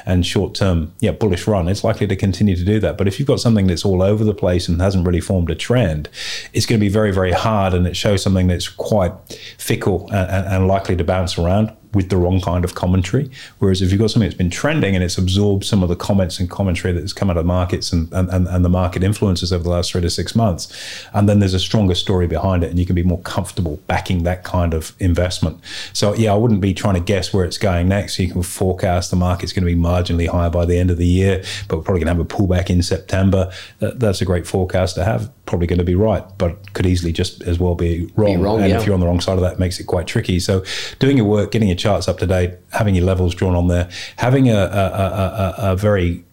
and 0.06 0.26
short 0.26 0.54
term, 0.54 0.92
yeah, 1.00 1.12
bullish 1.12 1.46
run, 1.46 1.68
it's 1.68 1.84
likely 1.84 2.06
to 2.06 2.16
continue 2.16 2.56
to 2.56 2.64
do 2.64 2.80
that. 2.80 2.96
But 2.98 3.08
if 3.08 3.18
you've 3.18 3.28
got 3.28 3.40
something 3.40 3.66
that's 3.66 3.84
all 3.84 4.02
over 4.02 4.24
the 4.24 4.34
place 4.34 4.68
and 4.68 4.80
hasn't 4.80 5.06
really 5.06 5.20
formed 5.20 5.50
a 5.50 5.54
trend, 5.54 6.08
it's 6.52 6.66
going 6.66 6.78
to 6.78 6.84
be 6.84 6.90
very 7.00 7.12
very 7.12 7.32
hard, 7.32 7.74
and 7.74 7.86
it 7.86 7.96
shows 7.96 8.22
something 8.22 8.46
that's 8.46 8.68
quite 8.68 9.12
fickle 9.58 10.08
and, 10.12 10.30
and, 10.30 10.46
and 10.46 10.68
likely 10.68 10.96
to 10.96 11.04
bounce 11.04 11.38
around 11.38 11.76
with 11.94 12.10
the 12.10 12.16
wrong 12.16 12.40
kind 12.40 12.64
of 12.64 12.74
commentary. 12.74 13.30
Whereas 13.58 13.82
if 13.82 13.90
you've 13.90 14.00
got 14.00 14.10
something 14.10 14.28
that's 14.28 14.38
been 14.38 14.50
trending 14.50 14.94
and 14.94 15.04
it's 15.04 15.18
absorbed 15.18 15.64
some 15.64 15.82
of 15.82 15.88
the 15.88 15.96
comments 15.96 16.38
and 16.40 16.50
commentary 16.50 16.92
that's 16.92 17.12
come 17.12 17.30
out 17.30 17.36
of 17.36 17.44
the 17.44 17.48
markets 17.48 17.92
and, 17.92 18.12
and, 18.12 18.48
and 18.48 18.64
the 18.64 18.68
market 18.68 19.02
influences 19.02 19.52
over 19.52 19.64
the 19.64 19.70
last 19.70 19.92
three 19.92 20.00
to 20.00 20.10
six 20.10 20.34
months, 20.34 21.06
and 21.12 21.28
then 21.28 21.38
there's 21.38 21.54
a 21.54 21.58
stronger 21.58 21.94
story 21.94 22.26
behind 22.26 22.64
it 22.64 22.70
and 22.70 22.78
you 22.78 22.86
can 22.86 22.94
be 22.94 23.02
more 23.02 23.20
comfortable 23.20 23.78
backing 23.86 24.22
that 24.24 24.44
kind 24.44 24.74
of 24.74 24.94
investment. 24.98 25.60
So 25.92 26.14
yeah, 26.14 26.32
I 26.32 26.36
wouldn't 26.36 26.60
be 26.60 26.74
trying 26.74 26.94
to 26.94 27.00
guess 27.00 27.32
where 27.32 27.44
it's 27.44 27.58
going 27.58 27.88
next. 27.88 28.18
You 28.18 28.30
can 28.30 28.42
forecast 28.42 29.10
the 29.10 29.16
market's 29.16 29.52
going 29.52 29.66
to 29.66 29.72
be 29.72 29.80
marginally 29.80 30.28
higher 30.28 30.50
by 30.50 30.64
the 30.64 30.78
end 30.78 30.90
of 30.90 30.98
the 30.98 31.06
year, 31.06 31.42
but 31.68 31.76
we're 31.76 31.82
probably 31.82 32.04
going 32.04 32.16
to 32.16 32.20
have 32.22 32.30
a 32.30 32.34
pullback 32.36 32.70
in 32.70 32.82
September. 32.82 33.52
That, 33.78 34.00
that's 34.00 34.20
a 34.20 34.24
great 34.24 34.46
forecast 34.46 34.94
to 34.96 35.04
have. 35.04 35.30
Probably 35.46 35.66
going 35.66 35.78
to 35.78 35.84
be 35.84 35.94
right, 35.94 36.24
but 36.38 36.72
could 36.72 36.86
easily 36.86 37.12
just 37.12 37.42
as 37.42 37.58
well 37.58 37.74
be 37.74 38.10
wrong. 38.16 38.36
Be 38.36 38.42
wrong 38.42 38.60
and 38.60 38.70
yeah. 38.70 38.78
if 38.78 38.86
you're 38.86 38.94
on 38.94 39.00
the 39.00 39.06
wrong 39.06 39.20
side 39.20 39.34
of 39.34 39.42
that, 39.42 39.54
it 39.54 39.58
makes 39.58 39.78
it 39.78 39.84
quite 39.84 40.06
tricky. 40.06 40.40
So 40.40 40.64
doing 40.98 41.16
your 41.16 41.26
work, 41.26 41.52
getting 41.52 41.68
your 41.68 41.76
charts 41.84 42.08
up 42.08 42.18
to 42.18 42.26
date, 42.26 42.52
having 42.72 42.94
your 42.94 43.04
levels 43.04 43.34
drawn 43.34 43.54
on 43.54 43.68
there, 43.68 43.86
having 44.16 44.48
a, 44.48 44.56
a, 44.56 44.84
a, 45.06 45.54
a 45.72 45.76
very 45.76 46.24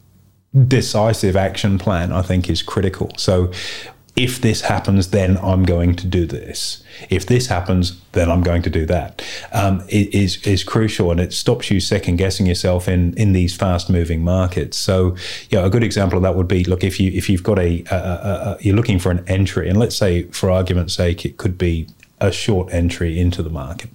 decisive 0.67 1.35
action 1.35 1.77
plan, 1.77 2.13
I 2.13 2.21
think, 2.21 2.49
is 2.49 2.61
critical. 2.63 3.11
So 3.17 3.51
if 4.15 4.39
this 4.39 4.61
happens, 4.61 5.09
then 5.09 5.37
I'm 5.37 5.63
going 5.63 5.95
to 5.95 6.07
do 6.07 6.25
this. 6.25 6.83
If 7.09 7.25
this 7.25 7.47
happens, 7.47 7.99
then 8.13 8.31
I'm 8.31 8.43
going 8.43 8.61
to 8.61 8.69
do 8.69 8.85
that. 8.85 9.21
Um, 9.51 9.83
is 9.89 10.45
is 10.45 10.63
crucial, 10.63 11.11
and 11.11 11.19
it 11.19 11.33
stops 11.33 11.69
you 11.69 11.79
second 11.81 12.15
guessing 12.17 12.45
yourself 12.45 12.87
in 12.87 13.13
in 13.17 13.33
these 13.33 13.53
fast 13.55 13.89
moving 13.89 14.23
markets. 14.23 14.77
So, 14.77 15.15
yeah, 15.49 15.65
a 15.65 15.69
good 15.69 15.83
example 15.83 16.17
of 16.17 16.23
that 16.23 16.35
would 16.35 16.47
be 16.47 16.63
look 16.63 16.83
if 16.83 16.99
you 16.99 17.11
if 17.11 17.29
you've 17.29 17.43
got 17.43 17.59
a, 17.59 17.83
a, 17.91 17.95
a, 17.95 18.31
a 18.31 18.57
you're 18.61 18.75
looking 18.75 18.99
for 18.99 19.11
an 19.11 19.23
entry, 19.27 19.69
and 19.69 19.77
let's 19.77 19.97
say 19.97 20.23
for 20.31 20.49
argument's 20.49 20.93
sake, 20.93 21.25
it 21.25 21.35
could 21.37 21.57
be 21.57 21.87
a 22.19 22.31
short 22.31 22.73
entry 22.73 23.19
into 23.19 23.43
the 23.43 23.49
market. 23.49 23.89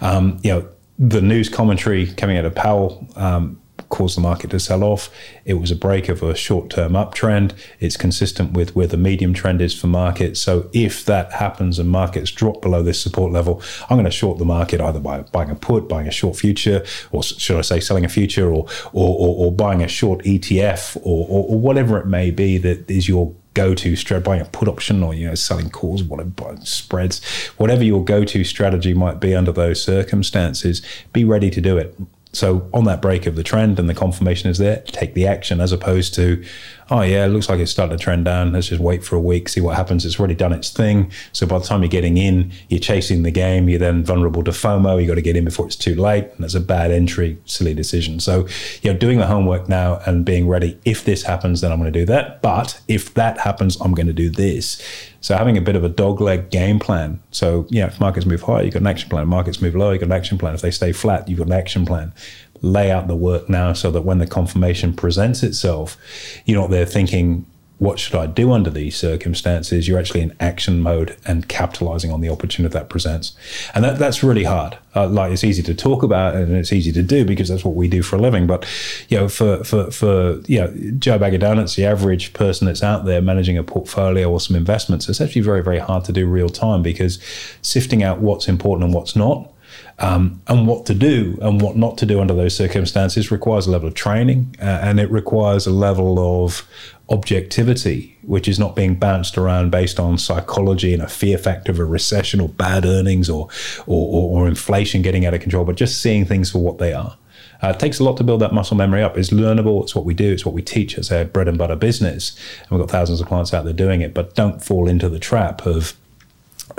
Um, 0.00 0.38
you 0.42 0.52
know, 0.52 0.68
the 0.98 1.22
news 1.22 1.48
commentary 1.48 2.06
coming 2.06 2.36
out 2.36 2.44
of 2.44 2.54
Powell 2.54 3.06
um, 3.14 3.60
caused 3.88 4.16
the 4.16 4.20
market 4.20 4.50
to 4.50 4.60
sell 4.60 4.82
off. 4.82 5.10
It 5.44 5.54
was 5.54 5.70
a 5.70 5.76
break 5.76 6.08
of 6.08 6.22
a 6.22 6.34
short 6.34 6.70
term 6.70 6.92
uptrend. 6.92 7.52
It's 7.78 7.96
consistent 7.96 8.52
with 8.52 8.74
where 8.74 8.86
the 8.86 8.96
medium 8.96 9.32
trend 9.32 9.62
is 9.62 9.78
for 9.78 9.86
markets. 9.86 10.40
So 10.40 10.68
if 10.72 11.04
that 11.04 11.32
happens 11.32 11.78
and 11.78 11.88
markets 11.88 12.30
drop 12.30 12.60
below 12.60 12.82
this 12.82 13.00
support 13.00 13.32
level, 13.32 13.62
I'm 13.88 13.96
going 13.96 14.04
to 14.04 14.10
short 14.10 14.38
the 14.38 14.44
market 14.44 14.80
either 14.80 15.00
by 15.00 15.22
buying 15.22 15.50
a 15.50 15.54
put, 15.54 15.88
buying 15.88 16.08
a 16.08 16.12
short 16.12 16.36
future, 16.36 16.84
or 17.12 17.22
should 17.22 17.58
I 17.58 17.62
say 17.62 17.80
selling 17.80 18.04
a 18.04 18.08
future, 18.08 18.48
or 18.48 18.66
or, 18.92 19.16
or, 19.16 19.46
or 19.46 19.52
buying 19.52 19.82
a 19.82 19.88
short 19.88 20.24
ETF, 20.24 20.96
or, 20.96 21.26
or, 21.28 21.48
or 21.48 21.60
whatever 21.60 21.98
it 21.98 22.06
may 22.06 22.30
be 22.30 22.58
that 22.58 22.90
is 22.90 23.08
your 23.08 23.34
go-to 23.58 23.96
strategy, 23.96 24.24
buying 24.24 24.40
a 24.40 24.44
put 24.44 24.68
option 24.68 25.02
or 25.02 25.12
you 25.14 25.26
know 25.26 25.34
selling 25.34 25.68
calls, 25.68 26.04
whatever 26.04 26.30
spreads, 26.62 27.24
whatever 27.56 27.82
your 27.82 28.04
go-to 28.04 28.44
strategy 28.44 28.94
might 28.94 29.18
be 29.18 29.34
under 29.34 29.50
those 29.50 29.82
circumstances, 29.82 30.80
be 31.12 31.24
ready 31.24 31.50
to 31.50 31.60
do 31.60 31.76
it. 31.76 31.98
So 32.32 32.68
on 32.72 32.84
that 32.84 33.02
break 33.02 33.26
of 33.26 33.34
the 33.34 33.42
trend 33.42 33.80
and 33.80 33.88
the 33.88 33.94
confirmation 33.94 34.48
is 34.48 34.58
there, 34.58 34.82
take 34.86 35.14
the 35.14 35.26
action 35.26 35.60
as 35.60 35.72
opposed 35.72 36.14
to, 36.14 36.44
oh 36.90 37.02
yeah, 37.02 37.26
it 37.26 37.28
looks 37.28 37.48
like 37.48 37.60
it's 37.60 37.70
starting 37.70 37.96
to 37.96 38.02
trend 38.02 38.24
down. 38.24 38.52
Let's 38.52 38.68
just 38.68 38.80
wait 38.80 39.04
for 39.04 39.16
a 39.16 39.20
week, 39.20 39.48
see 39.48 39.60
what 39.60 39.76
happens. 39.76 40.04
It's 40.04 40.18
already 40.18 40.34
done 40.34 40.52
its 40.52 40.70
thing. 40.70 41.10
So 41.32 41.46
by 41.46 41.58
the 41.58 41.64
time 41.64 41.82
you're 41.82 41.88
getting 41.88 42.16
in, 42.16 42.52
you're 42.68 42.80
chasing 42.80 43.22
the 43.22 43.30
game. 43.30 43.68
You're 43.68 43.78
then 43.78 44.04
vulnerable 44.04 44.42
to 44.44 44.50
FOMO. 44.50 45.00
You 45.00 45.06
got 45.06 45.16
to 45.16 45.22
get 45.22 45.36
in 45.36 45.44
before 45.44 45.66
it's 45.66 45.76
too 45.76 45.94
late, 45.94 46.24
and 46.24 46.38
that's 46.38 46.54
a 46.54 46.60
bad 46.60 46.90
entry, 46.90 47.38
silly 47.44 47.74
decision. 47.74 48.20
So 48.20 48.48
you 48.82 48.92
know, 48.92 48.98
doing 48.98 49.18
the 49.18 49.26
homework 49.26 49.68
now 49.68 50.00
and 50.06 50.24
being 50.24 50.48
ready. 50.48 50.78
If 50.84 51.04
this 51.04 51.22
happens, 51.22 51.60
then 51.60 51.72
I'm 51.72 51.78
going 51.78 51.92
to 51.92 51.98
do 51.98 52.06
that. 52.06 52.42
But 52.42 52.80
if 52.88 53.14
that 53.14 53.40
happens, 53.40 53.80
I'm 53.80 53.94
going 53.94 54.06
to 54.06 54.12
do 54.12 54.30
this. 54.30 54.82
So 55.20 55.36
having 55.36 55.58
a 55.58 55.60
bit 55.60 55.74
of 55.74 55.82
a 55.82 55.90
dogleg 55.90 56.50
game 56.50 56.78
plan. 56.78 57.20
So 57.32 57.66
yeah, 57.70 57.86
if 57.86 57.98
markets 58.00 58.24
move 58.24 58.42
higher, 58.42 58.62
you've 58.62 58.74
got 58.74 58.82
an 58.82 58.86
action 58.86 59.10
plan. 59.10 59.26
Markets 59.26 59.60
move 59.60 59.74
lower, 59.74 59.92
you've 59.92 60.00
got 60.00 60.06
an 60.06 60.12
action 60.12 60.38
plan. 60.38 60.54
If 60.54 60.60
they 60.60 60.70
stay 60.70 60.92
flat, 60.92 61.28
you've 61.28 61.38
got 61.38 61.48
an 61.48 61.52
action 61.52 61.84
plan 61.84 62.12
lay 62.60 62.90
out 62.90 63.08
the 63.08 63.16
work 63.16 63.48
now 63.48 63.72
so 63.72 63.90
that 63.90 64.02
when 64.02 64.18
the 64.18 64.26
confirmation 64.26 64.92
presents 64.92 65.42
itself, 65.42 65.96
you're 66.44 66.60
not 66.60 66.70
there 66.70 66.86
thinking, 66.86 67.46
what 67.78 68.00
should 68.00 68.16
I 68.16 68.26
do 68.26 68.50
under 68.50 68.70
these 68.70 68.96
circumstances? 68.96 69.86
You're 69.86 70.00
actually 70.00 70.22
in 70.22 70.34
action 70.40 70.80
mode 70.80 71.16
and 71.24 71.48
capitalizing 71.48 72.10
on 72.10 72.20
the 72.20 72.28
opportunity 72.28 72.72
that 72.72 72.88
presents. 72.88 73.36
And 73.72 73.84
that, 73.84 73.98
that's 73.98 74.24
really 74.24 74.44
hard. 74.44 74.76
Uh, 74.96 75.06
like 75.08 75.30
it's 75.30 75.44
easy 75.44 75.62
to 75.62 75.74
talk 75.74 76.02
about 76.02 76.34
and 76.34 76.56
it's 76.56 76.72
easy 76.72 76.90
to 76.90 77.04
do 77.04 77.24
because 77.24 77.48
that's 77.48 77.64
what 77.64 77.76
we 77.76 77.86
do 77.86 78.02
for 78.02 78.16
a 78.16 78.18
living. 78.18 78.48
But, 78.48 78.66
you 79.08 79.16
know, 79.16 79.28
for, 79.28 79.62
for, 79.62 79.92
for 79.92 80.40
you 80.48 80.58
know, 80.58 80.74
Joe 80.98 81.18
Bag 81.18 81.34
it's 81.34 81.76
the 81.76 81.86
average 81.86 82.32
person 82.32 82.66
that's 82.66 82.82
out 82.82 83.04
there 83.04 83.22
managing 83.22 83.56
a 83.56 83.62
portfolio 83.62 84.28
or 84.28 84.40
some 84.40 84.56
investments, 84.56 85.08
it's 85.08 85.20
actually 85.20 85.42
very, 85.42 85.62
very 85.62 85.78
hard 85.78 86.04
to 86.06 86.12
do 86.12 86.26
real 86.26 86.48
time 86.48 86.82
because 86.82 87.20
sifting 87.62 88.02
out 88.02 88.18
what's 88.18 88.48
important 88.48 88.86
and 88.86 88.94
what's 88.94 89.14
not 89.14 89.52
um, 90.00 90.40
and 90.46 90.66
what 90.66 90.86
to 90.86 90.94
do 90.94 91.38
and 91.42 91.60
what 91.60 91.76
not 91.76 91.98
to 91.98 92.06
do 92.06 92.20
under 92.20 92.34
those 92.34 92.56
circumstances 92.56 93.30
requires 93.30 93.66
a 93.66 93.70
level 93.70 93.88
of 93.88 93.94
training 93.94 94.54
uh, 94.60 94.64
and 94.64 95.00
it 95.00 95.10
requires 95.10 95.66
a 95.66 95.72
level 95.72 96.44
of 96.44 96.66
objectivity, 97.08 98.16
which 98.22 98.46
is 98.46 98.58
not 98.58 98.76
being 98.76 98.94
bounced 98.94 99.36
around 99.36 99.70
based 99.70 99.98
on 99.98 100.16
psychology 100.18 100.92
and 100.92 101.02
a 101.02 101.08
fear 101.08 101.38
factor 101.38 101.72
of 101.72 101.78
a 101.78 101.84
recession 101.84 102.40
or 102.40 102.48
bad 102.48 102.84
earnings 102.84 103.28
or, 103.28 103.48
or, 103.86 104.42
or 104.42 104.48
inflation 104.48 105.02
getting 105.02 105.26
out 105.26 105.34
of 105.34 105.40
control, 105.40 105.64
but 105.64 105.76
just 105.76 106.00
seeing 106.00 106.24
things 106.24 106.50
for 106.50 106.58
what 106.58 106.78
they 106.78 106.92
are. 106.92 107.16
Uh, 107.60 107.70
it 107.70 107.80
takes 107.80 107.98
a 107.98 108.04
lot 108.04 108.16
to 108.16 108.22
build 108.22 108.40
that 108.40 108.52
muscle 108.52 108.76
memory 108.76 109.02
up. 109.02 109.18
It's 109.18 109.30
learnable. 109.30 109.82
It's 109.82 109.94
what 109.94 110.04
we 110.04 110.14
do. 110.14 110.32
It's 110.32 110.46
what 110.46 110.54
we 110.54 110.62
teach 110.62 110.96
It's 110.96 111.10
a 111.10 111.24
bread 111.24 111.48
and 111.48 111.58
butter 111.58 111.74
business. 111.74 112.38
And 112.60 112.70
we've 112.70 112.80
got 112.80 112.90
thousands 112.90 113.20
of 113.20 113.26
clients 113.26 113.52
out 113.52 113.64
there 113.64 113.74
doing 113.74 114.00
it. 114.00 114.14
But 114.14 114.36
don't 114.36 114.62
fall 114.62 114.88
into 114.88 115.08
the 115.08 115.18
trap 115.18 115.66
of 115.66 115.96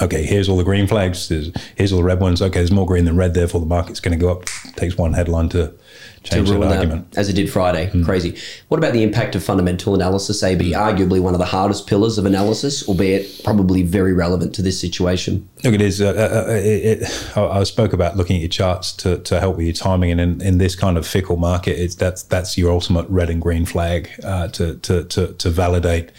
okay, 0.02 0.24
here's 0.24 0.50
all 0.50 0.58
the 0.58 0.64
green 0.64 0.88
flags, 0.88 1.28
there's, 1.30 1.52
here's 1.76 1.92
all 1.92 2.00
the 2.00 2.04
red 2.04 2.20
ones. 2.20 2.42
Okay, 2.42 2.60
there's 2.60 2.72
more 2.72 2.86
green 2.86 3.06
than 3.06 3.18
red, 3.18 3.34
therefore 3.34 3.62
the 3.62 3.68
market's 3.68 4.00
going 4.00 4.18
to 4.18 4.24
go 4.24 4.32
up. 4.32 4.46
Takes 4.76 4.98
one 4.98 5.14
headline 5.14 5.50
to 5.50 5.74
change 6.24 6.50
to 6.50 6.58
that 6.58 6.78
argument. 6.78 7.18
As 7.18 7.30
it 7.30 7.34
did 7.34 7.52
Friday. 7.52 7.90
Mm. 7.90 8.06
Crazy. 8.06 8.38
What 8.68 8.78
about 8.78 8.94
the 8.94 9.04
impact 9.04 9.36
of 9.36 9.44
fundamental 9.44 9.96
analysis, 9.96 10.42
AB? 10.44 10.74
Arguably 10.74 11.20
one 11.20 11.34
of 11.34 11.40
the 11.40 11.46
hardest 11.46 11.88
pillars 11.88 12.18
of 12.18 12.26
analysis, 12.26 12.88
albeit 12.88 13.42
probably 13.44 13.84
very 13.84 14.14
relevant 14.14 14.54
to 14.56 14.62
this 14.62 14.80
situation. 14.80 15.48
Look, 15.64 15.74
it 15.74 15.82
is. 15.82 16.02
Uh, 16.02 16.10
uh, 16.10 16.50
uh 16.50 16.52
it, 16.54 17.02
it, 17.02 17.38
I 17.38 17.64
spoke 17.64 17.94
about 17.94 18.18
looking 18.18 18.38
at 18.38 18.42
your 18.42 18.50
charts 18.50 18.94
to, 18.98 19.20
to 19.20 19.40
help 19.40 19.58
with 19.58 19.66
your 19.66 19.74
timing, 19.74 20.12
and 20.12 20.22
in, 20.22 20.42
in 20.42 20.58
this 20.58 20.76
kind 20.76 20.98
of 20.98 21.06
fickle 21.06 21.38
market, 21.38 21.80
it's 21.80 21.96
that's 21.96 22.24
that's 22.24 22.58
your 22.58 22.72
ultimate 22.72 23.08
red 23.10 23.30
and 23.30 23.42
green 23.42 23.66
flag 23.66 24.10
uh, 24.24 24.48
to, 24.50 24.76
to 24.78 25.04
to 25.06 25.34
to 25.34 25.50
validate 25.50 26.12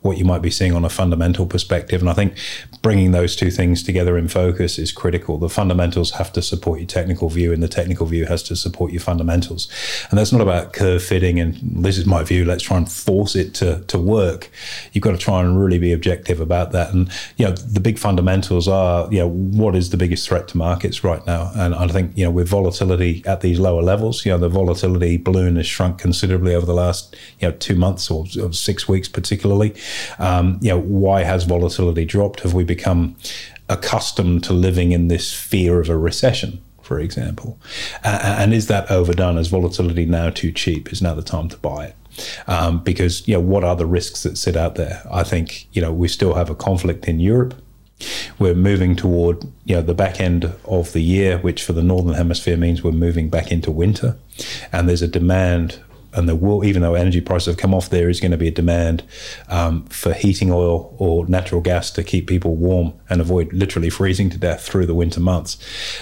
what 0.00 0.16
you 0.16 0.24
might 0.24 0.42
be 0.42 0.50
seeing 0.50 0.72
on 0.72 0.84
a 0.84 0.88
fundamental 0.88 1.46
perspective. 1.46 2.00
And 2.00 2.08
I 2.08 2.12
think 2.12 2.34
bringing 2.82 3.12
those 3.12 3.34
two 3.34 3.50
things 3.50 3.82
together 3.82 4.16
in 4.16 4.28
focus 4.28 4.78
is 4.78 4.92
critical. 4.92 5.38
The 5.38 5.48
fundamentals 5.48 6.12
have 6.12 6.32
to 6.34 6.42
support 6.42 6.78
your 6.78 6.86
technical 6.86 7.28
view, 7.28 7.52
and 7.52 7.62
the 7.62 7.68
technical 7.68 8.06
view 8.06 8.26
has 8.26 8.42
to 8.44 8.56
support 8.56 8.92
your 8.92 9.00
fundamentals. 9.00 9.68
And 10.10 10.18
that's 10.18 10.32
not 10.32 10.40
about 10.40 10.72
curve 10.72 11.02
fitting. 11.02 11.40
And 11.40 11.58
this 11.62 11.98
is 11.98 12.06
my 12.06 12.22
view. 12.22 12.44
Let's 12.44 12.62
try 12.62 12.76
and 12.76 12.90
force 12.90 13.34
it 13.34 13.54
to 13.54 13.80
to 13.88 13.98
work. 13.98 14.50
You've 14.92 15.02
got 15.02 15.12
to 15.12 15.18
try 15.18 15.40
and 15.40 15.60
really 15.60 15.78
be 15.78 15.92
objective 15.92 16.40
about 16.40 16.72
that. 16.72 16.92
And 16.92 17.10
you 17.36 17.46
know, 17.46 17.52
the 17.52 17.80
big 17.80 17.98
fundamentals 17.98 18.68
are 18.68 19.12
you 19.12 19.18
know 19.18 19.28
what 19.28 19.74
is 19.74 19.90
the 19.90 19.96
biggest 19.96 20.28
threat 20.28 20.48
to 20.48 20.56
markets 20.56 21.02
right 21.02 21.24
now. 21.26 21.50
And 21.54 21.74
I 21.74 21.86
think 21.88 22.16
you 22.16 22.24
know 22.24 22.30
with 22.30 22.48
volatility 22.48 23.22
at 23.26 23.40
these 23.40 23.58
lower 23.58 23.82
levels, 23.82 24.24
you 24.24 24.32
know 24.32 24.38
the 24.38 24.48
volatility 24.48 25.16
balloon 25.16 25.56
has 25.56 25.66
shrunk 25.66 25.98
considerably 25.98 26.54
over 26.54 26.66
the 26.66 26.74
last 26.74 27.16
you 27.40 27.48
know 27.48 27.56
two 27.56 27.74
months 27.74 28.10
or, 28.10 28.26
or 28.40 28.52
six 28.52 28.88
weeks, 28.88 29.08
particularly. 29.08 29.74
Um, 30.18 30.58
you 30.60 30.70
know, 30.70 30.80
why 30.80 31.22
has 31.22 31.44
volatility 31.44 32.04
dropped? 32.04 32.40
Have 32.40 32.54
we 32.54 32.64
become 32.64 33.16
accustomed 33.68 34.44
to 34.44 34.52
living 34.52 34.92
in 34.92 35.08
this 35.08 35.32
fear 35.32 35.80
of 35.80 35.88
a 35.88 35.98
recession? 35.98 36.60
For 36.82 37.00
example, 37.00 37.58
uh, 38.02 38.36
and 38.38 38.54
is 38.54 38.66
that 38.68 38.90
overdone? 38.90 39.36
Is 39.36 39.48
volatility 39.48 40.06
now 40.06 40.30
too 40.30 40.50
cheap? 40.50 40.90
Is 40.90 41.02
now 41.02 41.12
the 41.12 41.22
time 41.22 41.50
to 41.50 41.56
buy 41.58 41.84
it? 41.88 41.96
Um, 42.46 42.82
because 42.82 43.28
you 43.28 43.34
know 43.34 43.40
what 43.40 43.62
are 43.62 43.76
the 43.76 43.84
risks 43.84 44.22
that 44.22 44.38
sit 44.38 44.56
out 44.56 44.76
there? 44.76 45.02
I 45.10 45.22
think 45.22 45.68
you 45.74 45.82
know 45.82 45.92
we 45.92 46.08
still 46.08 46.32
have 46.32 46.48
a 46.48 46.54
conflict 46.54 47.06
in 47.06 47.20
Europe. 47.20 47.54
We're 48.38 48.54
moving 48.54 48.96
toward 48.96 49.44
you 49.66 49.76
know 49.76 49.82
the 49.82 49.92
back 49.92 50.18
end 50.18 50.50
of 50.64 50.92
the 50.92 51.02
year, 51.02 51.36
which 51.36 51.62
for 51.62 51.74
the 51.74 51.82
northern 51.82 52.14
hemisphere 52.14 52.56
means 52.56 52.82
we're 52.82 52.92
moving 52.92 53.28
back 53.28 53.52
into 53.52 53.70
winter, 53.70 54.16
and 54.72 54.88
there's 54.88 55.02
a 55.02 55.08
demand 55.08 55.80
and 56.14 56.28
there 56.28 56.36
will, 56.36 56.64
even 56.64 56.82
though 56.82 56.94
energy 56.94 57.20
prices 57.20 57.46
have 57.46 57.56
come 57.56 57.74
off, 57.74 57.90
there 57.90 58.08
is 58.08 58.20
going 58.20 58.30
to 58.30 58.36
be 58.36 58.48
a 58.48 58.52
demand 58.52 59.02
um, 59.48 59.84
for 59.86 60.12
heating 60.12 60.50
oil 60.50 60.94
or 60.98 61.26
natural 61.26 61.60
gas 61.60 61.90
to 61.92 62.02
keep 62.02 62.26
people 62.26 62.56
warm 62.56 62.94
and 63.10 63.20
avoid 63.20 63.52
literally 63.52 63.90
freezing 63.98 64.30
to 64.30 64.38
death 64.38 64.62
through 64.62 64.86
the 64.86 64.94
winter 64.94 65.20
months. 65.20 65.58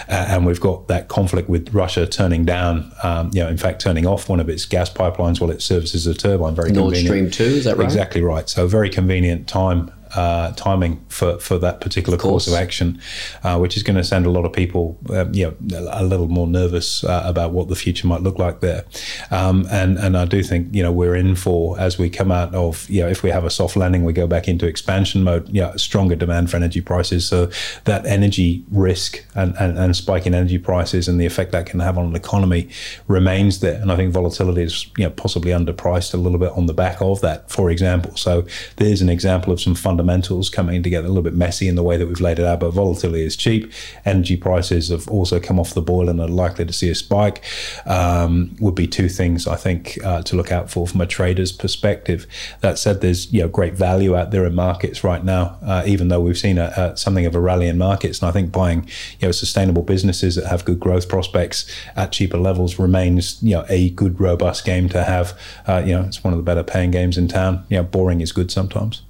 Uh, 0.08 0.26
and 0.28 0.46
we've 0.46 0.60
got 0.60 0.88
that 0.88 1.08
conflict 1.08 1.48
with 1.48 1.72
Russia 1.74 2.06
turning 2.06 2.44
down, 2.44 2.92
um, 3.02 3.30
you 3.32 3.42
know, 3.42 3.48
in 3.48 3.56
fact, 3.56 3.80
turning 3.80 4.06
off 4.06 4.28
one 4.28 4.40
of 4.40 4.48
its 4.48 4.64
gas 4.64 4.90
pipelines 4.90 5.40
while 5.40 5.50
it 5.50 5.60
services 5.60 6.06
a 6.06 6.14
turbine. 6.14 6.54
Very 6.54 6.70
Nord 6.70 6.94
convenient. 6.94 7.34
Stream 7.34 7.50
2, 7.50 7.56
is 7.56 7.64
that 7.64 7.76
right? 7.76 7.84
Exactly 7.84 8.22
right. 8.22 8.48
So, 8.48 8.66
very 8.66 8.90
convenient 8.90 9.48
time 9.48 9.90
uh, 10.16 10.52
timing 10.52 11.04
for, 11.08 11.38
for 11.38 11.58
that 11.58 11.80
particular 11.80 12.16
of 12.16 12.22
course 12.22 12.48
of 12.48 12.54
action, 12.54 13.00
uh, 13.44 13.58
which 13.58 13.76
is 13.76 13.82
going 13.82 13.96
to 13.96 14.02
send 14.04 14.26
a 14.26 14.30
lot 14.30 14.44
of 14.44 14.52
people, 14.52 14.98
uh, 15.10 15.26
you 15.30 15.54
know, 15.70 15.88
a 15.92 16.02
little 16.04 16.28
more 16.28 16.46
nervous 16.46 17.04
uh, 17.04 17.22
about 17.24 17.52
what 17.52 17.68
the 17.68 17.76
future 17.76 18.06
might 18.06 18.22
look 18.22 18.38
like 18.38 18.60
there. 18.60 18.84
Um, 19.30 19.66
and 19.70 19.98
and 19.98 20.16
I 20.16 20.24
do 20.24 20.42
think 20.42 20.74
you 20.74 20.82
know 20.82 20.90
we're 20.90 21.14
in 21.14 21.36
for 21.36 21.78
as 21.78 21.98
we 21.98 22.10
come 22.10 22.32
out 22.32 22.54
of 22.54 22.88
you 22.88 23.02
know 23.02 23.08
if 23.08 23.22
we 23.22 23.30
have 23.30 23.44
a 23.44 23.50
soft 23.50 23.76
landing, 23.76 24.04
we 24.04 24.12
go 24.12 24.26
back 24.26 24.48
into 24.48 24.66
expansion 24.66 25.22
mode. 25.22 25.48
You 25.48 25.62
know, 25.62 25.76
stronger 25.76 26.16
demand 26.16 26.50
for 26.50 26.56
energy 26.56 26.80
prices, 26.80 27.26
so 27.26 27.50
that 27.84 28.06
energy 28.06 28.64
risk 28.70 29.24
and, 29.34 29.54
and, 29.60 29.78
and 29.78 29.94
spike 29.94 30.26
in 30.26 30.34
energy 30.34 30.58
prices 30.58 31.08
and 31.08 31.20
the 31.20 31.26
effect 31.26 31.52
that 31.52 31.66
can 31.66 31.80
have 31.80 31.98
on 31.98 32.06
an 32.06 32.16
economy 32.16 32.68
remains 33.06 33.60
there. 33.60 33.80
And 33.80 33.92
I 33.92 33.96
think 33.96 34.12
volatility 34.12 34.62
is 34.62 34.86
you 34.96 35.04
know 35.04 35.10
possibly 35.10 35.52
underpriced 35.52 36.14
a 36.14 36.16
little 36.16 36.38
bit 36.38 36.52
on 36.52 36.66
the 36.66 36.74
back 36.74 37.02
of 37.02 37.20
that, 37.20 37.50
for 37.50 37.70
example. 37.70 38.16
So 38.16 38.46
there's 38.76 39.02
an 39.02 39.10
example 39.10 39.52
of 39.52 39.60
some 39.60 39.74
fundamental 39.74 40.05
fundamentals 40.06 40.48
coming 40.48 40.82
together 40.84 41.06
a 41.06 41.08
little 41.08 41.22
bit 41.22 41.34
messy 41.34 41.66
in 41.66 41.74
the 41.74 41.82
way 41.82 41.96
that 41.96 42.06
we've 42.06 42.20
laid 42.20 42.38
it 42.38 42.44
out, 42.44 42.60
but 42.60 42.70
volatility 42.70 43.24
is 43.24 43.36
cheap. 43.36 43.72
Energy 44.04 44.36
prices 44.36 44.88
have 44.88 45.08
also 45.08 45.40
come 45.40 45.58
off 45.58 45.74
the 45.74 45.82
boil 45.82 46.08
and 46.08 46.20
are 46.20 46.28
likely 46.28 46.64
to 46.64 46.72
see 46.72 46.88
a 46.88 46.94
spike. 46.94 47.42
Um, 47.86 48.54
would 48.60 48.76
be 48.76 48.86
two 48.86 49.08
things 49.08 49.48
I 49.48 49.56
think 49.56 49.98
uh, 50.04 50.22
to 50.22 50.36
look 50.36 50.52
out 50.52 50.70
for 50.70 50.86
from 50.86 51.00
a 51.00 51.06
trader's 51.06 51.50
perspective. 51.50 52.26
That 52.60 52.78
said, 52.78 53.00
there's 53.00 53.32
you 53.32 53.42
know 53.42 53.48
great 53.48 53.74
value 53.74 54.14
out 54.16 54.30
there 54.30 54.46
in 54.46 54.54
markets 54.54 55.02
right 55.02 55.24
now, 55.24 55.58
uh, 55.62 55.82
even 55.86 56.08
though 56.08 56.20
we've 56.20 56.38
seen 56.38 56.58
a, 56.58 56.72
a, 56.76 56.96
something 56.96 57.26
of 57.26 57.34
a 57.34 57.40
rally 57.40 57.66
in 57.66 57.76
markets. 57.76 58.20
And 58.20 58.28
I 58.28 58.32
think 58.32 58.52
buying 58.52 58.88
you 59.18 59.26
know 59.26 59.32
sustainable 59.32 59.82
businesses 59.82 60.36
that 60.36 60.46
have 60.46 60.64
good 60.64 60.78
growth 60.78 61.08
prospects 61.08 61.66
at 61.96 62.12
cheaper 62.12 62.38
levels 62.38 62.78
remains 62.78 63.42
you 63.42 63.54
know 63.56 63.64
a 63.68 63.90
good 63.90 64.20
robust 64.20 64.64
game 64.64 64.88
to 64.90 65.02
have. 65.02 65.36
Uh, 65.66 65.82
you 65.84 65.94
know, 65.94 66.02
it's 66.02 66.22
one 66.22 66.32
of 66.32 66.38
the 66.38 66.44
better 66.44 66.62
paying 66.62 66.92
games 66.92 67.18
in 67.18 67.26
town. 67.26 67.64
You 67.68 67.78
know, 67.78 67.82
boring 67.82 68.20
is 68.20 68.30
good 68.30 68.52
sometimes. 68.52 69.02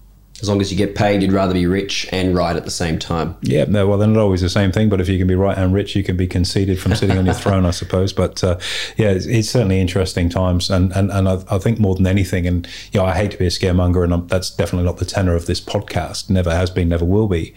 As 0.42 0.50
long 0.50 0.60
as 0.60 0.70
you 0.70 0.76
get 0.76 0.94
paid, 0.94 1.22
you'd 1.22 1.32
rather 1.32 1.54
be 1.54 1.66
rich 1.66 2.06
and 2.12 2.34
right 2.34 2.56
at 2.56 2.64
the 2.64 2.70
same 2.70 2.98
time. 2.98 3.34
Yeah, 3.40 3.64
no, 3.64 3.86
well, 3.86 3.96
they're 3.96 4.06
not 4.06 4.20
always 4.20 4.42
the 4.42 4.50
same 4.50 4.70
thing, 4.70 4.90
but 4.90 5.00
if 5.00 5.08
you 5.08 5.16
can 5.16 5.26
be 5.26 5.34
right 5.34 5.56
and 5.56 5.72
rich, 5.72 5.96
you 5.96 6.04
can 6.04 6.16
be 6.16 6.26
conceited 6.26 6.78
from 6.78 6.94
sitting 6.94 7.16
on 7.16 7.24
your 7.24 7.34
throne, 7.46 7.64
I 7.64 7.70
suppose. 7.70 8.12
But 8.12 8.44
uh, 8.44 8.58
yeah, 8.98 9.10
it's, 9.10 9.24
it's, 9.24 9.48
certainly 9.48 9.80
interesting 9.80 10.28
times. 10.28 10.68
And, 10.68 10.92
and, 10.92 11.10
and 11.10 11.28
I, 11.28 11.42
I, 11.48 11.58
think 11.58 11.78
more 11.78 11.94
than 11.94 12.06
anything, 12.06 12.46
and 12.46 12.66
you 12.92 13.00
know, 13.00 13.06
I 13.06 13.14
hate 13.14 13.30
to 13.30 13.38
be 13.38 13.46
a 13.46 13.50
scaremonger, 13.50 14.04
and 14.04 14.12
I'm, 14.12 14.26
that's 14.26 14.50
definitely 14.50 14.84
not 14.84 14.98
the 14.98 15.06
tenor 15.06 15.34
of 15.34 15.46
this 15.46 15.60
podcast, 15.60 16.28
never 16.28 16.50
has 16.50 16.68
been, 16.68 16.90
never 16.90 17.04
will 17.04 17.28
be. 17.28 17.54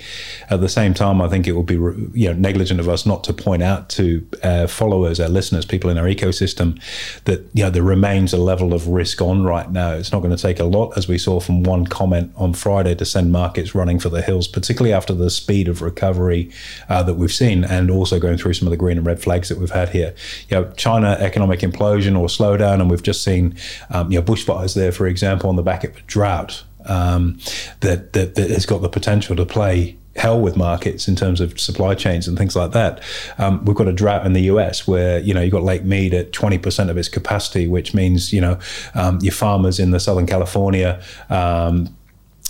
At 0.50 0.62
the 0.62 0.70
same 0.70 0.94
time, 0.94 1.22
I 1.22 1.28
think 1.28 1.48
it 1.48 1.54
would 1.54 1.66
be 1.66 1.74
you 1.74 2.30
know, 2.30 2.34
negligent 2.34 2.80
of 2.80 2.88
us 2.88 3.06
not 3.06 3.26
to 3.26 3.34
point 3.34 3.62
out 3.62 3.90
to 3.90 4.26
our 4.44 4.68
followers, 4.68 5.20
our 5.20 5.28
listeners, 5.28 5.66
people 5.66 5.90
in 5.90 5.98
our 5.98 6.06
ecosystem, 6.06 6.82
that 7.26 7.46
you 7.54 7.64
know, 7.64 7.70
there 7.70 7.84
remains 7.84 8.32
a 8.32 8.38
level 8.38 8.74
of 8.74 8.88
risk 8.88 9.22
on 9.22 9.44
right 9.44 9.70
now. 9.70 9.92
It's 9.92 10.14
not 10.14 10.20
going 10.20 10.36
to 10.36 10.42
take 10.42 10.62
a 10.62 10.66
lot, 10.66 10.98
as 10.98 11.10
we 11.10 11.18
saw 11.18 11.42
from 11.42 11.64
one 11.64 11.86
comment 11.86 12.32
on 12.38 12.54
Friday 12.54 12.69
Friday 12.70 12.94
to 12.94 13.04
send 13.04 13.32
markets 13.32 13.74
running 13.74 13.98
for 13.98 14.10
the 14.10 14.22
hills, 14.22 14.48
particularly 14.48 14.94
after 14.94 15.12
the 15.12 15.32
speed 15.32 15.68
of 15.68 15.82
recovery 15.82 16.52
uh, 16.88 17.02
that 17.02 17.16
we've 17.16 17.34
seen, 17.34 17.64
and 17.64 17.90
also 17.90 18.20
going 18.20 18.38
through 18.38 18.54
some 18.54 18.68
of 18.68 18.70
the 18.70 18.78
green 18.78 18.96
and 18.96 19.08
red 19.08 19.20
flags 19.20 19.50
that 19.50 19.58
we've 19.58 19.72
had 19.72 19.90
here. 19.90 20.14
You 20.50 20.58
know, 20.58 20.72
China 20.78 21.18
economic 21.20 21.62
implosion 21.62 22.16
or 22.16 22.28
slowdown, 22.28 22.76
and 22.80 22.88
we've 22.88 23.02
just 23.02 23.24
seen 23.24 23.56
um, 23.90 24.12
you 24.12 24.20
know 24.20 24.24
bushfires 24.24 24.76
there, 24.76 24.92
for 24.92 25.08
example, 25.08 25.50
on 25.50 25.56
the 25.56 25.64
back 25.64 25.84
of 25.84 25.98
a 25.98 26.02
drought 26.02 26.64
um, 26.86 27.40
that, 27.80 28.14
that 28.14 28.36
that 28.36 28.52
has 28.52 28.68
got 28.68 28.84
the 28.84 28.90
potential 28.90 29.36
to 29.36 29.48
play 29.48 29.98
hell 30.16 30.40
with 30.40 30.56
markets 30.56 31.08
in 31.08 31.16
terms 31.16 31.42
of 31.42 31.60
supply 31.60 31.96
chains 31.96 32.28
and 32.28 32.38
things 32.38 32.56
like 32.56 32.72
that. 32.74 33.02
Um, 33.40 33.66
we've 33.66 33.76
got 33.76 33.88
a 33.88 33.94
drought 33.94 34.28
in 34.28 34.34
the 34.34 34.44
US 34.44 34.88
where 34.88 35.18
you 35.18 35.34
know 35.34 35.42
you've 35.42 35.54
got 35.54 35.64
Lake 35.64 35.86
Mead 35.86 36.14
at 36.14 36.34
20% 36.34 36.90
of 36.90 36.98
its 36.98 37.10
capacity, 37.10 37.66
which 37.66 37.96
means 37.96 38.32
you 38.32 38.42
know 38.42 38.60
um, 38.94 39.18
your 39.24 39.34
farmers 39.34 39.80
in 39.80 39.90
the 39.90 40.00
Southern 40.00 40.28
California. 40.28 41.02
Um, 41.32 41.96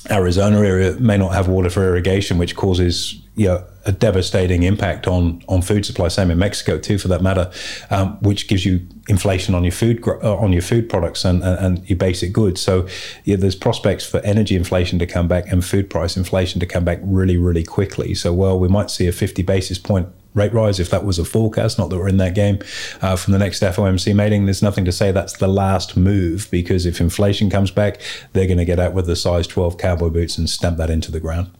Arizona 0.09 0.59
area 0.59 0.93
may 0.93 1.17
not 1.17 1.33
have 1.33 1.47
water 1.47 1.69
for 1.69 1.83
irrigation, 1.83 2.37
which 2.37 2.55
causes 2.55 3.21
you 3.35 3.47
know, 3.47 3.63
a 3.85 3.91
devastating 3.91 4.63
impact 4.63 5.07
on 5.07 5.41
on 5.47 5.61
food 5.61 5.85
supply. 5.85 6.09
Same 6.09 6.29
in 6.29 6.37
Mexico 6.37 6.77
too, 6.77 6.97
for 6.97 7.07
that 7.07 7.21
matter, 7.21 7.51
um, 7.89 8.17
which 8.21 8.47
gives 8.47 8.65
you 8.65 8.85
inflation 9.07 9.55
on 9.55 9.63
your 9.63 9.71
food 9.71 10.05
uh, 10.05 10.35
on 10.35 10.51
your 10.51 10.61
food 10.61 10.89
products 10.89 11.23
and, 11.23 11.41
and, 11.43 11.59
and, 11.59 11.89
your 11.89 11.97
basic 11.97 12.33
goods. 12.33 12.61
So 12.61 12.87
yeah, 13.23 13.37
there's 13.37 13.55
prospects 13.55 14.05
for 14.05 14.19
energy 14.19 14.55
inflation 14.55 14.99
to 14.99 15.07
come 15.07 15.27
back 15.27 15.51
and 15.51 15.63
food 15.63 15.89
price 15.89 16.17
inflation 16.17 16.59
to 16.59 16.65
come 16.65 16.83
back 16.83 16.99
really 17.01 17.37
really 17.37 17.63
quickly. 17.63 18.13
So 18.13 18.33
well, 18.33 18.59
we 18.59 18.67
might 18.67 18.89
see 18.89 19.07
a 19.07 19.13
50 19.13 19.41
basis 19.43 19.79
point 19.79 20.09
rate 20.39 20.53
rise 20.53 20.79
if 20.79 20.89
that 20.89 21.05
was 21.05 21.19
a 21.19 21.25
forecast. 21.25 21.77
Not 21.77 21.89
that 21.89 21.97
we're 21.97 22.07
in 22.07 22.17
that 22.17 22.33
game 22.33 22.59
uh, 23.01 23.15
from 23.15 23.33
the 23.33 23.39
next 23.39 23.61
FOMC 23.61 24.15
meeting. 24.15 24.45
There's 24.45 24.63
nothing 24.63 24.85
to 24.85 24.91
say 24.91 25.11
that's 25.11 25.33
the 25.33 25.47
last 25.47 25.95
move 25.95 26.47
because 26.49 26.85
if 26.85 26.99
inflation 26.99 27.49
comes 27.49 27.69
back, 27.69 28.01
they're 28.33 28.47
going 28.47 28.57
to 28.57 28.65
get 28.65 28.79
out 28.79 28.93
with 28.93 29.05
the 29.05 29.15
size 29.15 29.45
12 29.45 29.77
cowboy 29.77 30.09
boots 30.09 30.37
and 30.37 30.49
stamp 30.49 30.77
that 30.77 30.89
into 30.89 31.11
the 31.11 31.19
ground. 31.19 31.51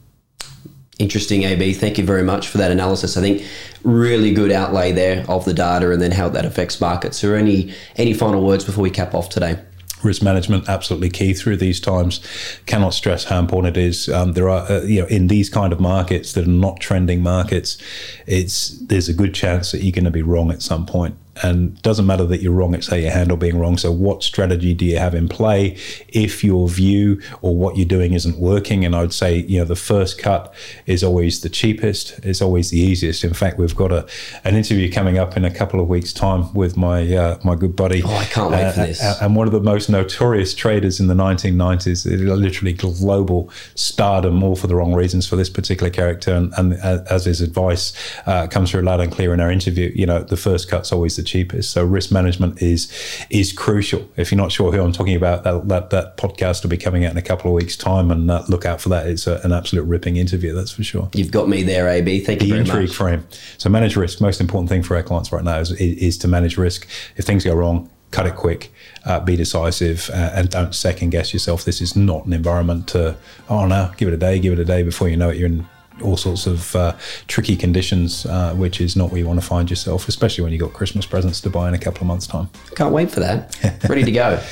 Interesting, 0.98 1.44
AB. 1.44 1.72
Thank 1.72 1.96
you 1.96 2.04
very 2.04 2.22
much 2.22 2.48
for 2.48 2.58
that 2.58 2.70
analysis. 2.70 3.16
I 3.16 3.22
think 3.22 3.42
really 3.84 4.34
good 4.34 4.52
outlay 4.52 4.92
there 4.92 5.24
of 5.30 5.46
the 5.46 5.54
data 5.54 5.90
and 5.92 6.02
then 6.02 6.10
how 6.10 6.28
that 6.28 6.44
affects 6.44 6.78
markets. 6.78 7.18
So, 7.18 7.32
any 7.32 7.72
any 7.96 8.12
final 8.12 8.44
words 8.44 8.64
before 8.66 8.82
we 8.82 8.90
cap 8.90 9.14
off 9.14 9.30
today? 9.30 9.58
Risk 10.02 10.22
management 10.22 10.68
absolutely 10.68 11.10
key 11.10 11.34
through 11.34 11.56
these 11.56 11.80
times. 11.80 12.20
Cannot 12.66 12.94
stress 12.94 13.24
how 13.24 13.38
important 13.38 13.76
it 13.76 13.80
is. 13.80 14.08
Um, 14.08 14.32
there 14.32 14.48
are, 14.48 14.70
uh, 14.70 14.82
you 14.82 15.00
know, 15.00 15.06
in 15.08 15.26
these 15.28 15.48
kind 15.48 15.72
of 15.72 15.80
markets 15.80 16.32
that 16.32 16.46
are 16.46 16.50
not 16.50 16.80
trending 16.80 17.22
markets, 17.22 17.78
it's 18.26 18.70
there's 18.78 19.08
a 19.08 19.14
good 19.14 19.34
chance 19.34 19.72
that 19.72 19.82
you're 19.82 19.92
going 19.92 20.04
to 20.04 20.10
be 20.10 20.22
wrong 20.22 20.50
at 20.50 20.62
some 20.62 20.86
point 20.86 21.16
and 21.42 21.80
doesn't 21.82 22.06
matter 22.06 22.26
that 22.26 22.40
you're 22.40 22.52
wrong 22.52 22.74
it's 22.74 22.88
how 22.88 22.96
you 22.96 23.10
handle 23.10 23.36
being 23.36 23.58
wrong. 23.58 23.76
So 23.76 23.92
what 23.92 24.22
strategy 24.22 24.74
do 24.74 24.84
you 24.84 24.98
have 24.98 25.14
in 25.14 25.28
play 25.28 25.76
if 26.08 26.44
your 26.44 26.68
view 26.68 27.20
or 27.42 27.56
what 27.56 27.76
you're 27.76 27.86
doing 27.86 28.12
isn't 28.12 28.38
working? 28.38 28.84
And 28.84 28.94
i 28.94 29.00
would 29.00 29.12
say 29.12 29.38
you 29.38 29.58
know 29.58 29.64
the 29.64 29.76
first 29.76 30.18
cut 30.18 30.52
is 30.86 31.02
always 31.02 31.40
the 31.40 31.48
cheapest. 31.48 32.18
It's 32.24 32.42
always 32.42 32.70
the 32.70 32.78
easiest. 32.78 33.24
In 33.24 33.34
fact 33.34 33.58
we've 33.58 33.76
got 33.76 33.92
a 33.92 34.06
an 34.44 34.56
interview 34.56 34.90
coming 34.90 35.18
up 35.18 35.36
in 35.36 35.44
a 35.44 35.50
couple 35.50 35.80
of 35.80 35.88
weeks 35.88 36.12
time 36.12 36.52
with 36.54 36.76
my 36.76 37.14
uh, 37.14 37.38
my 37.44 37.54
good 37.54 37.76
buddy. 37.76 38.02
Oh 38.02 38.14
i 38.14 38.24
can't 38.24 38.50
wait 38.50 38.64
uh, 38.64 38.72
for 38.72 38.80
this 38.80 39.00
and 39.20 39.36
one 39.36 39.46
of 39.46 39.52
the 39.52 39.60
most 39.60 39.88
notorious 39.88 40.54
traders 40.54 41.00
in 41.00 41.06
the 41.06 41.14
1990s 41.14 42.06
literally 42.20 42.72
global 42.72 43.50
stardom 43.74 44.42
all 44.42 44.56
for 44.56 44.66
the 44.66 44.74
wrong 44.74 44.94
reasons 44.94 45.26
for 45.26 45.36
this 45.36 45.50
particular 45.50 45.90
character. 45.90 46.34
And, 46.34 46.52
and 46.56 46.74
uh, 46.82 47.02
as 47.10 47.24
his 47.24 47.40
advice 47.40 47.92
uh, 48.26 48.46
comes 48.46 48.70
through 48.70 48.82
loud 48.82 49.00
and 49.00 49.12
clear 49.12 49.32
in 49.34 49.40
our 49.40 49.50
interview 49.50 49.92
you 49.94 50.06
know 50.06 50.22
the 50.22 50.36
first 50.36 50.68
cut's 50.68 50.92
always 50.92 51.16
the 51.16 51.22
cheapest. 51.30 51.70
So 51.70 51.84
risk 51.84 52.10
management 52.12 52.60
is 52.60 52.90
is 53.30 53.52
crucial. 53.52 54.08
If 54.16 54.30
you're 54.30 54.40
not 54.40 54.52
sure 54.52 54.72
who 54.72 54.82
I'm 54.82 54.92
talking 54.92 55.16
about, 55.16 55.44
that 55.44 55.68
that, 55.68 55.90
that 55.90 56.16
podcast 56.16 56.62
will 56.62 56.70
be 56.70 56.76
coming 56.76 57.04
out 57.04 57.12
in 57.12 57.18
a 57.18 57.22
couple 57.22 57.50
of 57.50 57.54
weeks' 57.54 57.76
time, 57.76 58.10
and 58.10 58.30
uh, 58.30 58.44
look 58.48 58.64
out 58.64 58.80
for 58.80 58.88
that. 58.90 59.06
It's 59.06 59.26
a, 59.26 59.40
an 59.44 59.52
absolute 59.52 59.84
ripping 59.84 60.16
interview, 60.16 60.52
that's 60.54 60.72
for 60.72 60.82
sure. 60.82 61.08
You've 61.14 61.30
got 61.30 61.48
me 61.48 61.62
there, 61.62 61.88
AB. 61.88 62.20
Thank 62.20 62.40
the 62.40 62.46
you 62.46 62.52
very 62.54 62.60
intrigue 62.60 62.88
much. 62.88 62.96
frame. 62.96 63.26
So 63.58 63.70
manage 63.70 63.96
risk. 63.96 64.20
Most 64.20 64.40
important 64.40 64.68
thing 64.68 64.82
for 64.82 64.96
our 64.96 65.02
clients 65.02 65.32
right 65.32 65.44
now 65.44 65.58
is, 65.58 65.72
is 65.72 66.18
to 66.18 66.28
manage 66.28 66.56
risk. 66.56 66.88
If 67.16 67.24
things 67.24 67.44
go 67.44 67.54
wrong, 67.54 67.88
cut 68.10 68.26
it 68.26 68.36
quick, 68.36 68.72
uh, 69.04 69.20
be 69.20 69.36
decisive, 69.36 70.10
uh, 70.10 70.30
and 70.34 70.50
don't 70.50 70.74
second 70.74 71.10
guess 71.10 71.32
yourself. 71.32 71.64
This 71.64 71.80
is 71.80 71.94
not 71.94 72.26
an 72.26 72.32
environment 72.32 72.88
to, 72.88 73.16
oh 73.48 73.66
no, 73.66 73.92
give 73.96 74.08
it 74.08 74.14
a 74.14 74.16
day, 74.16 74.38
give 74.38 74.52
it 74.52 74.58
a 74.58 74.64
day 74.64 74.82
before 74.82 75.08
you 75.08 75.16
know 75.16 75.30
it, 75.30 75.36
you're 75.36 75.46
in 75.48 75.66
all 76.02 76.16
sorts 76.16 76.46
of 76.46 76.74
uh, 76.76 76.96
tricky 77.28 77.56
conditions, 77.56 78.26
uh, 78.26 78.54
which 78.54 78.80
is 78.80 78.96
not 78.96 79.10
where 79.10 79.18
you 79.18 79.26
want 79.26 79.40
to 79.40 79.46
find 79.46 79.70
yourself, 79.70 80.08
especially 80.08 80.42
when 80.42 80.52
you've 80.52 80.60
got 80.62 80.72
Christmas 80.72 81.06
presents 81.06 81.40
to 81.42 81.50
buy 81.50 81.68
in 81.68 81.74
a 81.74 81.78
couple 81.78 82.02
of 82.02 82.06
months' 82.06 82.26
time. 82.26 82.48
Can't 82.74 82.92
wait 82.92 83.10
for 83.10 83.20
that. 83.20 83.56
Ready 83.88 84.04
to 84.04 84.12
go. 84.12 84.42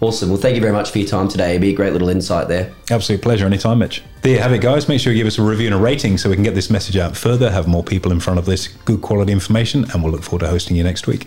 Awesome. 0.00 0.28
Well, 0.28 0.38
thank 0.38 0.54
you 0.54 0.60
very 0.60 0.72
much 0.72 0.92
for 0.92 0.98
your 0.98 1.08
time 1.08 1.26
today. 1.26 1.50
It'd 1.50 1.60
be 1.60 1.70
a 1.70 1.74
great 1.74 1.92
little 1.92 2.08
insight 2.08 2.46
there. 2.46 2.72
Absolute 2.88 3.20
pleasure. 3.20 3.46
Anytime, 3.46 3.80
Mitch. 3.80 4.02
There 4.22 4.32
you 4.32 4.38
have 4.38 4.52
it, 4.52 4.60
guys. 4.60 4.88
Make 4.88 5.00
sure 5.00 5.12
you 5.12 5.18
give 5.18 5.26
us 5.26 5.38
a 5.38 5.42
review 5.42 5.66
and 5.66 5.74
a 5.74 5.78
rating 5.78 6.18
so 6.18 6.28
we 6.28 6.36
can 6.36 6.44
get 6.44 6.54
this 6.54 6.70
message 6.70 6.96
out 6.96 7.16
further, 7.16 7.50
have 7.50 7.66
more 7.66 7.82
people 7.82 8.12
in 8.12 8.20
front 8.20 8.38
of 8.38 8.46
this 8.46 8.68
good 8.68 9.02
quality 9.02 9.32
information, 9.32 9.90
and 9.90 10.04
we'll 10.04 10.12
look 10.12 10.22
forward 10.22 10.44
to 10.44 10.48
hosting 10.48 10.76
you 10.76 10.84
next 10.84 11.08
week. 11.08 11.26